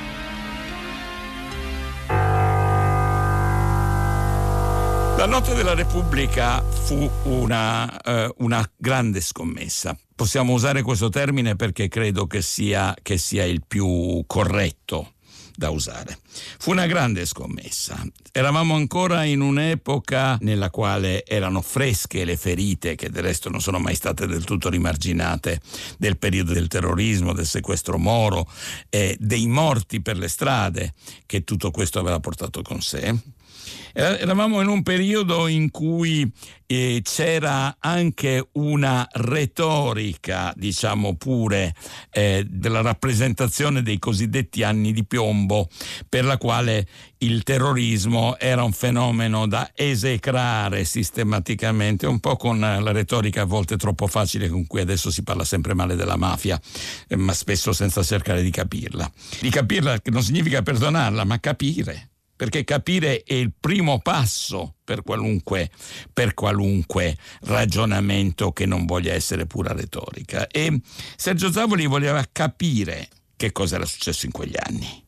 Notte 5.28 5.54
della 5.54 5.74
Repubblica 5.74 6.62
fu 6.62 7.10
una, 7.24 8.00
eh, 8.00 8.32
una, 8.38 8.68
grande 8.76 9.20
scommessa. 9.20 9.96
Possiamo 10.14 10.54
usare 10.54 10.82
questo 10.82 11.10
termine 11.10 11.54
perché 11.54 11.88
credo 11.88 12.26
che 12.26 12.40
sia, 12.40 12.94
che 13.02 13.18
sia 13.18 13.44
il 13.44 13.62
più 13.66 14.24
corretto 14.26 15.12
da 15.54 15.70
usare. 15.70 16.18
Fu 16.58 16.70
una 16.70 16.86
grande 16.86 17.26
scommessa. 17.26 18.00
Eravamo 18.32 18.74
ancora 18.74 19.24
in 19.24 19.40
un'epoca 19.40 20.38
nella 20.40 20.70
quale 20.70 21.26
erano 21.26 21.60
fresche 21.60 22.24
le 22.24 22.36
ferite, 22.36 22.94
che 22.94 23.10
del 23.10 23.24
resto 23.24 23.50
non 23.50 23.60
sono 23.60 23.78
mai 23.78 23.96
state 23.96 24.26
del 24.26 24.44
tutto 24.44 24.70
rimarginate, 24.70 25.60
del 25.98 26.16
periodo 26.16 26.52
del 26.52 26.68
terrorismo, 26.68 27.34
del 27.34 27.46
sequestro 27.46 27.98
Moro, 27.98 28.48
eh, 28.88 29.16
dei 29.20 29.46
morti 29.46 30.00
per 30.00 30.16
le 30.16 30.28
strade 30.28 30.94
che 31.26 31.44
tutto 31.44 31.70
questo 31.70 31.98
aveva 31.98 32.18
portato 32.18 32.62
con 32.62 32.80
sé 32.80 33.36
Eravamo 33.92 34.60
in 34.60 34.68
un 34.68 34.82
periodo 34.82 35.48
in 35.48 35.70
cui 35.70 36.30
eh, 36.70 37.00
c'era 37.02 37.76
anche 37.80 38.48
una 38.52 39.08
retorica, 39.10 40.52
diciamo 40.54 41.16
pure, 41.16 41.74
eh, 42.10 42.44
della 42.48 42.82
rappresentazione 42.82 43.82
dei 43.82 43.98
cosiddetti 43.98 44.62
anni 44.62 44.92
di 44.92 45.04
piombo, 45.04 45.68
per 46.08 46.24
la 46.24 46.36
quale 46.36 46.86
il 47.18 47.42
terrorismo 47.42 48.38
era 48.38 48.62
un 48.62 48.72
fenomeno 48.72 49.46
da 49.46 49.70
esecrare 49.74 50.84
sistematicamente, 50.84 52.06
un 52.06 52.20
po' 52.20 52.36
con 52.36 52.60
la 52.60 52.92
retorica 52.92 53.42
a 53.42 53.46
volte 53.46 53.76
troppo 53.76 54.06
facile 54.06 54.48
con 54.48 54.66
cui 54.66 54.80
adesso 54.80 55.10
si 55.10 55.22
parla 55.22 55.44
sempre 55.44 55.74
male 55.74 55.96
della 55.96 56.16
mafia, 56.16 56.60
eh, 57.08 57.16
ma 57.16 57.32
spesso 57.32 57.72
senza 57.72 58.02
cercare 58.02 58.42
di 58.42 58.50
capirla. 58.50 59.10
Di 59.40 59.48
capirla 59.48 59.98
non 60.04 60.22
significa 60.22 60.62
perdonarla, 60.62 61.24
ma 61.24 61.40
capire 61.40 62.07
perché 62.38 62.62
capire 62.62 63.24
è 63.24 63.34
il 63.34 63.52
primo 63.58 63.98
passo 63.98 64.76
per 64.84 65.02
qualunque, 65.02 65.72
per 66.12 66.34
qualunque, 66.34 67.16
ragionamento 67.40 68.52
che 68.52 68.64
non 68.64 68.86
voglia 68.86 69.12
essere 69.12 69.44
pura 69.44 69.72
retorica. 69.72 70.46
E 70.46 70.80
Sergio 71.16 71.50
Zavoli 71.50 71.86
voleva 71.86 72.24
capire 72.30 73.08
che 73.34 73.50
cosa 73.50 73.74
era 73.74 73.86
successo 73.86 74.26
in 74.26 74.30
quegli 74.30 74.54
anni, 74.56 75.04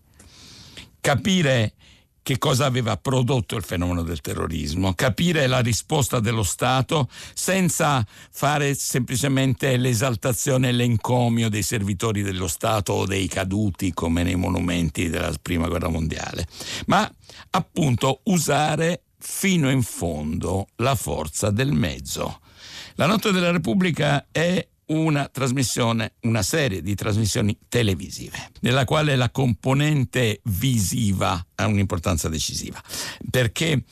capire 1.01 1.75
che 2.23 2.39
cosa 2.39 2.67
aveva 2.67 2.97
prodotto 2.97 3.57
il 3.57 3.63
fenomeno 3.63 4.03
del 4.03 4.21
terrorismo, 4.21 4.95
capire 4.95 5.47
la 5.47 5.61
risposta 5.61 6.21
dello 6.21 6.43
Stato 6.43 7.09
senza 7.35 8.07
fare 8.31 8.75
semplicemente 8.75 9.77
l'esaltazione 9.77 10.69
e 10.69 10.73
l'encomio 10.73 11.49
dei 11.49 11.63
servitori 11.63 12.23
dello 12.23 12.49
Stato 12.49 12.93
o 12.93 13.07
dei 13.07 13.27
caduti 13.27 13.93
come 13.93 14.23
nei 14.23 14.37
monumenti 14.37 15.09
della 15.09 15.33
Prima 15.41 15.69
Guerra 15.69 15.89
Mondiale, 15.89 16.47
ma 16.87 17.11
appunto 17.51 18.21
usare 18.25 19.03
fino 19.19 19.71
in 19.71 19.83
fondo 19.83 20.69
la 20.77 20.95
forza 20.95 21.51
del 21.51 21.73
mezzo. 21.73 22.41
La 22.95 23.07
Notte 23.07 23.33
della 23.33 23.51
Repubblica 23.51 24.27
è 24.31 24.67
una 24.91 25.29
trasmissione, 25.29 26.15
una 26.23 26.43
serie 26.43 26.83
di 26.83 26.95
trasmissioni 26.95 27.57
televisive, 27.69 28.51
nella 28.61 28.85
quale 28.85 29.17
la 29.17 29.31
componente 29.31 30.41
visiva 30.45 31.45
ha 31.55 31.67
un'importanza 31.67 32.29
decisiva, 32.29 32.83
perché 33.31 33.85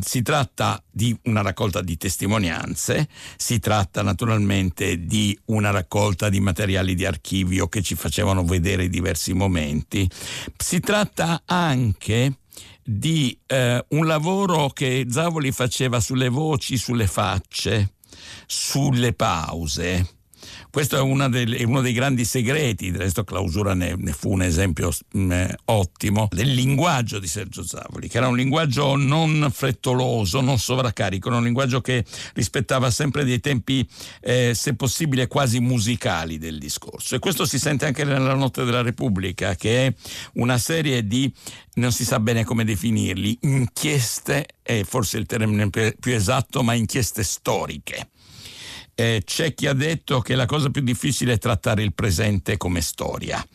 si 0.00 0.22
tratta 0.22 0.82
di 0.90 1.16
una 1.24 1.42
raccolta 1.42 1.82
di 1.82 1.96
testimonianze, 1.96 3.08
si 3.36 3.58
tratta 3.58 4.02
naturalmente 4.02 5.04
di 5.04 5.38
una 5.46 5.70
raccolta 5.70 6.28
di 6.28 6.40
materiali 6.40 6.94
di 6.94 7.04
archivio 7.04 7.68
che 7.68 7.82
ci 7.82 7.94
facevano 7.94 8.44
vedere 8.44 8.84
i 8.84 8.88
diversi 8.88 9.32
momenti, 9.32 10.08
si 10.56 10.80
tratta 10.80 11.42
anche 11.44 12.38
di 12.82 13.38
eh, 13.46 13.84
un 13.88 14.06
lavoro 14.06 14.70
che 14.70 15.06
Zavoli 15.10 15.52
faceva 15.52 16.00
sulle 16.00 16.28
voci, 16.28 16.78
sulle 16.78 17.06
facce, 17.06 17.94
sulle 18.46 19.12
pause 19.12 20.15
Questo 20.70 20.96
è, 20.96 21.28
delle, 21.28 21.56
è, 21.56 21.62
uno 21.64 21.80
dei 21.80 21.92
grandi 21.92 22.24
segreti, 22.24 22.90
del 22.90 23.02
resto 23.02 23.24
Clausura 23.24 23.74
ne, 23.74 23.94
ne 23.96 24.12
fu 24.12 24.32
un 24.32 24.42
esempio 24.42 24.92
mh, 25.12 25.20
mm, 25.20 25.44
ottimo, 25.66 26.28
del 26.30 26.52
linguaggio 26.52 27.18
di 27.18 27.26
Sergio 27.26 27.64
Zavoli, 27.64 28.08
che 28.08 28.18
era 28.18 28.28
un 28.28 28.36
linguaggio 28.36 28.96
non 28.96 29.48
frettoloso, 29.52 30.40
non 30.40 30.58
sovraccarico, 30.58 31.28
era 31.28 31.38
un 31.38 31.44
linguaggio 31.44 31.80
che 31.80 32.04
rispettava 32.34 32.90
sempre 32.90 33.24
dei 33.24 33.40
tempi, 33.40 33.86
eh, 34.20 34.52
se 34.54 34.74
possibile, 34.74 35.26
quasi 35.26 35.60
musicali 35.60 36.38
del 36.38 36.58
discorso. 36.58 37.14
E 37.14 37.18
questo 37.18 37.46
si 37.46 37.58
sente 37.58 37.86
anche 37.86 38.04
nella 38.04 38.34
Notte 38.34 38.64
della 38.64 38.82
Repubblica, 38.82 39.54
che 39.54 39.86
è 39.86 39.94
una 40.34 40.58
serie 40.58 41.06
di 41.06 41.32
non 41.74 41.92
si 41.92 42.04
sa 42.04 42.20
bene 42.20 42.44
come 42.44 42.64
definirli, 42.64 43.38
inchieste, 43.42 44.46
è 44.62 44.82
forse 44.84 45.18
il 45.18 45.26
termine 45.26 45.68
più 45.68 46.12
esatto, 46.12 46.62
ma 46.62 46.74
inchieste 46.74 47.22
storiche. 47.22 48.10
Eh, 48.98 49.24
c'è 49.26 49.52
chi 49.52 49.66
ha 49.66 49.74
detto 49.74 50.20
che 50.20 50.34
la 50.34 50.46
cosa 50.46 50.70
più 50.70 50.80
difficile 50.80 51.34
è 51.34 51.38
trattare 51.38 51.82
il 51.82 51.92
presente 51.92 52.56
come 52.56 52.80
storia 52.80 53.46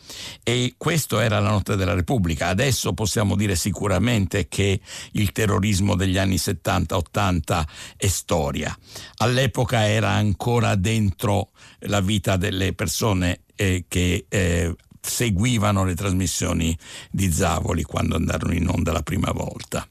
e 0.44 0.74
questo 0.76 1.18
era 1.18 1.40
la 1.40 1.50
notte 1.50 1.74
della 1.74 1.94
Repubblica. 1.94 2.46
Adesso 2.46 2.92
possiamo 2.92 3.34
dire 3.34 3.56
sicuramente 3.56 4.46
che 4.46 4.80
il 5.10 5.32
terrorismo 5.32 5.96
degli 5.96 6.16
anni 6.16 6.36
70-80 6.36 7.64
è 7.96 8.06
storia. 8.06 8.72
All'epoca 9.16 9.88
era 9.88 10.10
ancora 10.10 10.76
dentro 10.76 11.50
la 11.80 12.00
vita 12.00 12.36
delle 12.36 12.72
persone 12.72 13.40
eh, 13.56 13.86
che 13.88 14.26
eh, 14.28 14.72
seguivano 15.04 15.84
le 15.84 15.96
trasmissioni 15.96 16.78
di 17.10 17.30
Zavoli 17.32 17.82
quando 17.82 18.14
andarono 18.14 18.54
in 18.54 18.68
onda 18.68 18.92
la 18.92 19.02
prima 19.02 19.32
volta 19.32 19.86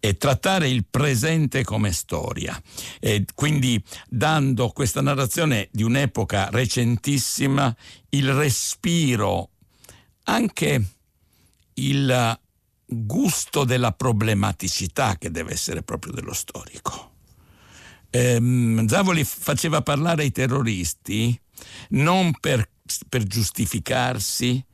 e 0.00 0.16
trattare 0.16 0.68
il 0.68 0.84
presente 0.90 1.62
come 1.62 1.92
storia 1.92 2.60
e 2.98 3.24
quindi 3.32 3.82
dando 4.08 4.70
questa 4.70 5.00
narrazione 5.00 5.68
di 5.70 5.84
un'epoca 5.84 6.50
recentissima 6.50 7.74
il 8.10 8.32
respiro 8.32 9.50
anche 10.24 10.84
il 11.74 12.40
gusto 12.84 13.64
della 13.64 13.92
problematicità 13.92 15.16
che 15.16 15.30
deve 15.30 15.52
essere 15.52 15.82
proprio 15.82 16.12
dello 16.12 16.32
storico. 16.32 17.12
Ehm, 18.10 18.86
Zavoli 18.88 19.24
faceva 19.24 19.82
parlare 19.82 20.24
i 20.24 20.32
terroristi 20.32 21.38
non 21.90 22.32
per 22.38 22.68
per 23.08 23.24
giustificarsi, 23.24 24.64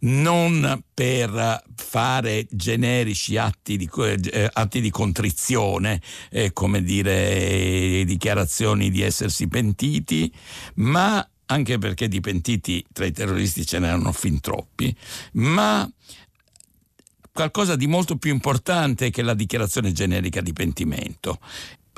non 0.00 0.82
per 0.92 1.62
fare 1.74 2.46
generici 2.50 3.36
atti 3.36 3.76
di, 3.76 3.88
eh, 4.32 4.48
atti 4.52 4.80
di 4.80 4.90
contrizione, 4.90 6.00
eh, 6.30 6.52
come 6.52 6.82
dire 6.82 8.04
dichiarazioni 8.04 8.90
di 8.90 9.02
essersi 9.02 9.46
pentiti, 9.48 10.32
ma 10.76 11.26
anche 11.46 11.78
perché 11.78 12.08
di 12.08 12.20
pentiti 12.20 12.84
tra 12.92 13.04
i 13.04 13.12
terroristi 13.12 13.66
ce 13.66 13.78
n'erano 13.78 14.12
fin 14.12 14.40
troppi, 14.40 14.94
ma 15.32 15.88
qualcosa 17.32 17.76
di 17.76 17.86
molto 17.86 18.16
più 18.16 18.32
importante 18.32 19.10
che 19.10 19.22
la 19.22 19.34
dichiarazione 19.34 19.92
generica 19.92 20.40
di 20.40 20.52
pentimento. 20.52 21.38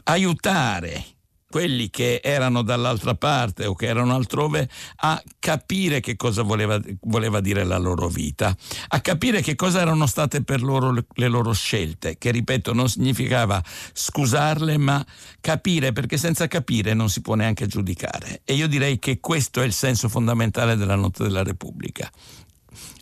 Aiutare 0.05 1.13
quelli 1.55 1.88
che 1.88 2.21
erano 2.21 2.62
dall'altra 2.62 3.14
parte 3.14 3.64
o 3.67 3.77
che 3.77 3.87
erano 3.87 4.17
altrove 4.17 4.69
a 4.97 5.23
capire 5.38 6.01
che 6.01 6.17
cosa 6.17 6.43
voleva, 6.43 6.81
voleva 7.03 7.38
dire 7.38 7.62
la 7.62 7.79
loro 7.79 8.09
vita, 8.09 8.53
a 8.88 9.01
capire 9.01 9.40
che 9.40 9.55
cosa 9.55 9.81
erano 9.81 10.07
state 10.07 10.43
per 10.43 10.64
loro 10.64 10.93
le 10.93 11.29
loro 11.29 11.53
scelte, 11.53 12.19
che 12.19 12.33
ripeto 12.33 12.73
non 12.73 12.88
significava 12.88 13.62
scusarle 13.93 14.79
ma 14.79 15.07
capire 15.40 15.93
perché 15.93 16.17
senza 16.17 16.49
capire 16.49 16.93
non 16.93 17.09
si 17.09 17.21
può 17.21 17.37
neanche 17.37 17.69
giudicare 17.69 18.40
e 18.45 18.55
io 18.55 18.67
direi 18.67 18.99
che 18.99 19.21
questo 19.21 19.62
è 19.62 19.64
il 19.64 19.73
senso 19.73 20.09
fondamentale 20.09 20.75
della 20.75 20.97
notte 20.97 21.23
della 21.23 21.45
Repubblica. 21.45 22.11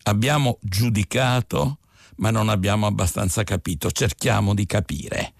Abbiamo 0.03 0.59
giudicato 0.61 1.79
ma 2.23 2.31
non 2.31 2.49
abbiamo 2.49 2.87
abbastanza 2.87 3.43
capito, 3.43 3.91
cerchiamo 3.91 4.55
di 4.55 4.65
capire. 4.65 5.33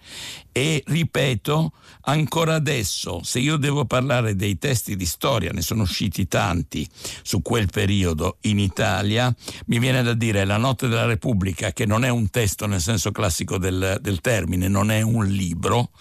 E 0.51 0.83
ripeto, 0.85 1.71
ancora 2.01 2.55
adesso, 2.55 3.21
se 3.23 3.39
io 3.39 3.55
devo 3.55 3.85
parlare 3.85 4.35
dei 4.35 4.57
testi 4.57 4.97
di 4.97 5.05
storia, 5.05 5.51
ne 5.51 5.61
sono 5.61 5.83
usciti 5.83 6.27
tanti 6.27 6.85
su 7.21 7.41
quel 7.41 7.69
periodo 7.71 8.37
in 8.41 8.59
Italia, 8.59 9.33
mi 9.67 9.79
viene 9.79 10.03
da 10.03 10.13
dire 10.13 10.43
La 10.43 10.57
notte 10.57 10.89
della 10.89 11.05
Repubblica, 11.05 11.71
che 11.71 11.85
non 11.85 12.03
è 12.03 12.09
un 12.09 12.29
testo 12.29 12.67
nel 12.67 12.81
senso 12.81 13.11
classico 13.11 13.57
del, 13.57 13.99
del 14.01 14.19
termine, 14.19 14.67
non 14.67 14.91
è 14.91 15.01
un 15.01 15.25
libro, 15.25 15.91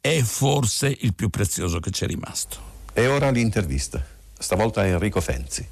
è 0.00 0.22
forse 0.22 0.96
il 1.00 1.14
più 1.14 1.28
prezioso 1.28 1.80
che 1.80 1.90
c'è 1.90 2.06
rimasto. 2.06 2.68
E 2.94 3.06
ora 3.06 3.30
l'intervista, 3.30 4.02
stavolta 4.38 4.80
a 4.80 4.86
Enrico 4.86 5.20
Fenzi. 5.20 5.68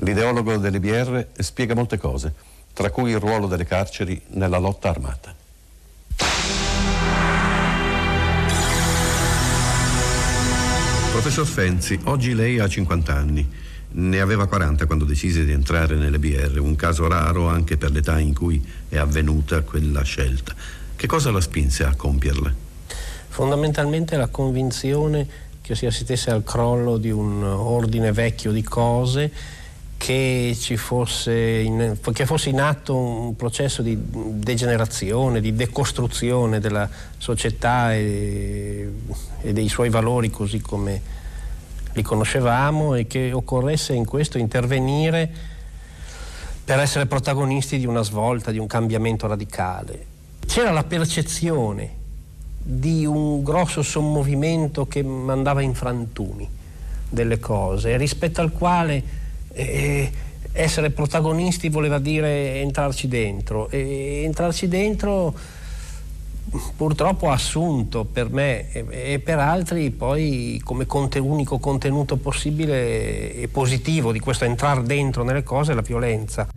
L'ideologo 0.00 0.58
dell'IBR 0.58 1.28
spiega 1.38 1.74
molte 1.74 1.96
cose 1.96 2.55
tra 2.76 2.90
cui 2.90 3.12
il 3.12 3.18
ruolo 3.18 3.46
delle 3.46 3.64
carceri 3.64 4.20
nella 4.32 4.58
lotta 4.58 4.90
armata. 4.90 5.34
Professor 11.10 11.46
Fenzi, 11.46 11.98
oggi 12.04 12.34
lei 12.34 12.58
ha 12.58 12.68
50 12.68 13.14
anni. 13.14 13.50
Ne 13.92 14.20
aveva 14.20 14.46
40 14.46 14.84
quando 14.84 15.06
decise 15.06 15.46
di 15.46 15.52
entrare 15.52 15.96
nelle 15.96 16.18
BR, 16.18 16.58
un 16.58 16.76
caso 16.76 17.08
raro 17.08 17.48
anche 17.48 17.78
per 17.78 17.92
l'età 17.92 18.18
in 18.18 18.34
cui 18.34 18.62
è 18.90 18.98
avvenuta 18.98 19.62
quella 19.62 20.02
scelta. 20.02 20.54
Che 20.94 21.06
cosa 21.06 21.30
la 21.30 21.40
spinse 21.40 21.82
a 21.82 21.94
compierla? 21.94 22.54
Fondamentalmente 23.28 24.18
la 24.18 24.28
convinzione 24.28 25.26
che 25.62 25.74
si 25.74 25.86
assistesse 25.86 26.30
al 26.30 26.44
crollo 26.44 26.98
di 26.98 27.10
un 27.10 27.42
ordine 27.42 28.12
vecchio 28.12 28.52
di 28.52 28.62
cose 28.62 29.32
che, 29.96 30.54
fosse 30.76 31.32
in, 31.32 31.96
che 32.12 32.26
fosse 32.26 32.50
in 32.50 32.60
atto 32.60 32.96
un 32.96 33.36
processo 33.36 33.82
di 33.82 33.98
degenerazione, 34.00 35.40
di 35.40 35.54
decostruzione 35.54 36.60
della 36.60 36.88
società 37.18 37.94
e, 37.94 38.88
e 39.40 39.52
dei 39.52 39.68
suoi 39.68 39.88
valori 39.88 40.30
così 40.30 40.60
come 40.60 41.14
li 41.92 42.02
conoscevamo 42.02 42.94
e 42.94 43.06
che 43.06 43.32
occorresse 43.32 43.94
in 43.94 44.04
questo 44.04 44.38
intervenire 44.38 45.54
per 46.62 46.78
essere 46.78 47.06
protagonisti 47.06 47.78
di 47.78 47.86
una 47.86 48.02
svolta, 48.02 48.50
di 48.50 48.58
un 48.58 48.66
cambiamento 48.66 49.26
radicale. 49.26 50.14
C'era 50.46 50.72
la 50.72 50.84
percezione 50.84 52.04
di 52.62 53.06
un 53.06 53.42
grosso 53.42 53.82
sommovimento 53.82 54.86
che 54.86 55.02
mandava 55.02 55.62
in 55.62 55.74
frantumi 55.74 56.48
delle 57.08 57.38
cose, 57.38 57.96
rispetto 57.96 58.40
al 58.40 58.52
quale 58.52 59.02
e 59.56 60.12
essere 60.52 60.90
protagonisti 60.90 61.68
voleva 61.68 61.98
dire 61.98 62.60
entrarci 62.60 63.08
dentro 63.08 63.68
e 63.70 64.22
entrarci 64.24 64.68
dentro 64.68 65.34
purtroppo 66.76 67.28
ha 67.28 67.34
assunto 67.34 68.04
per 68.04 68.30
me 68.30 68.70
e, 68.70 69.18
per 69.18 69.38
altri 69.38 69.90
poi 69.90 70.60
come 70.62 70.86
conte, 70.86 71.18
unico 71.18 71.58
contenuto 71.58 72.16
possibile 72.16 73.34
e 73.34 73.48
positivo 73.48 74.12
di 74.12 74.20
questo 74.20 74.44
entrare 74.44 74.82
dentro 74.82 75.24
nelle 75.24 75.42
cose 75.42 75.74
la 75.74 75.82
violenza. 75.82 76.48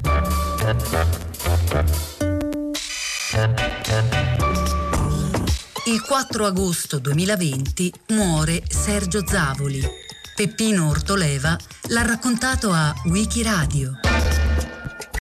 Il 5.86 6.02
4 6.06 6.46
agosto 6.46 7.00
2020 7.00 7.94
muore 8.10 8.62
Sergio 8.68 9.26
Zavoli 9.26 10.08
Peppino 10.40 10.88
Ortoleva 10.88 11.58
l'ha 11.90 12.06
raccontato 12.06 12.72
a 12.72 12.96
Wikiradio 13.08 14.09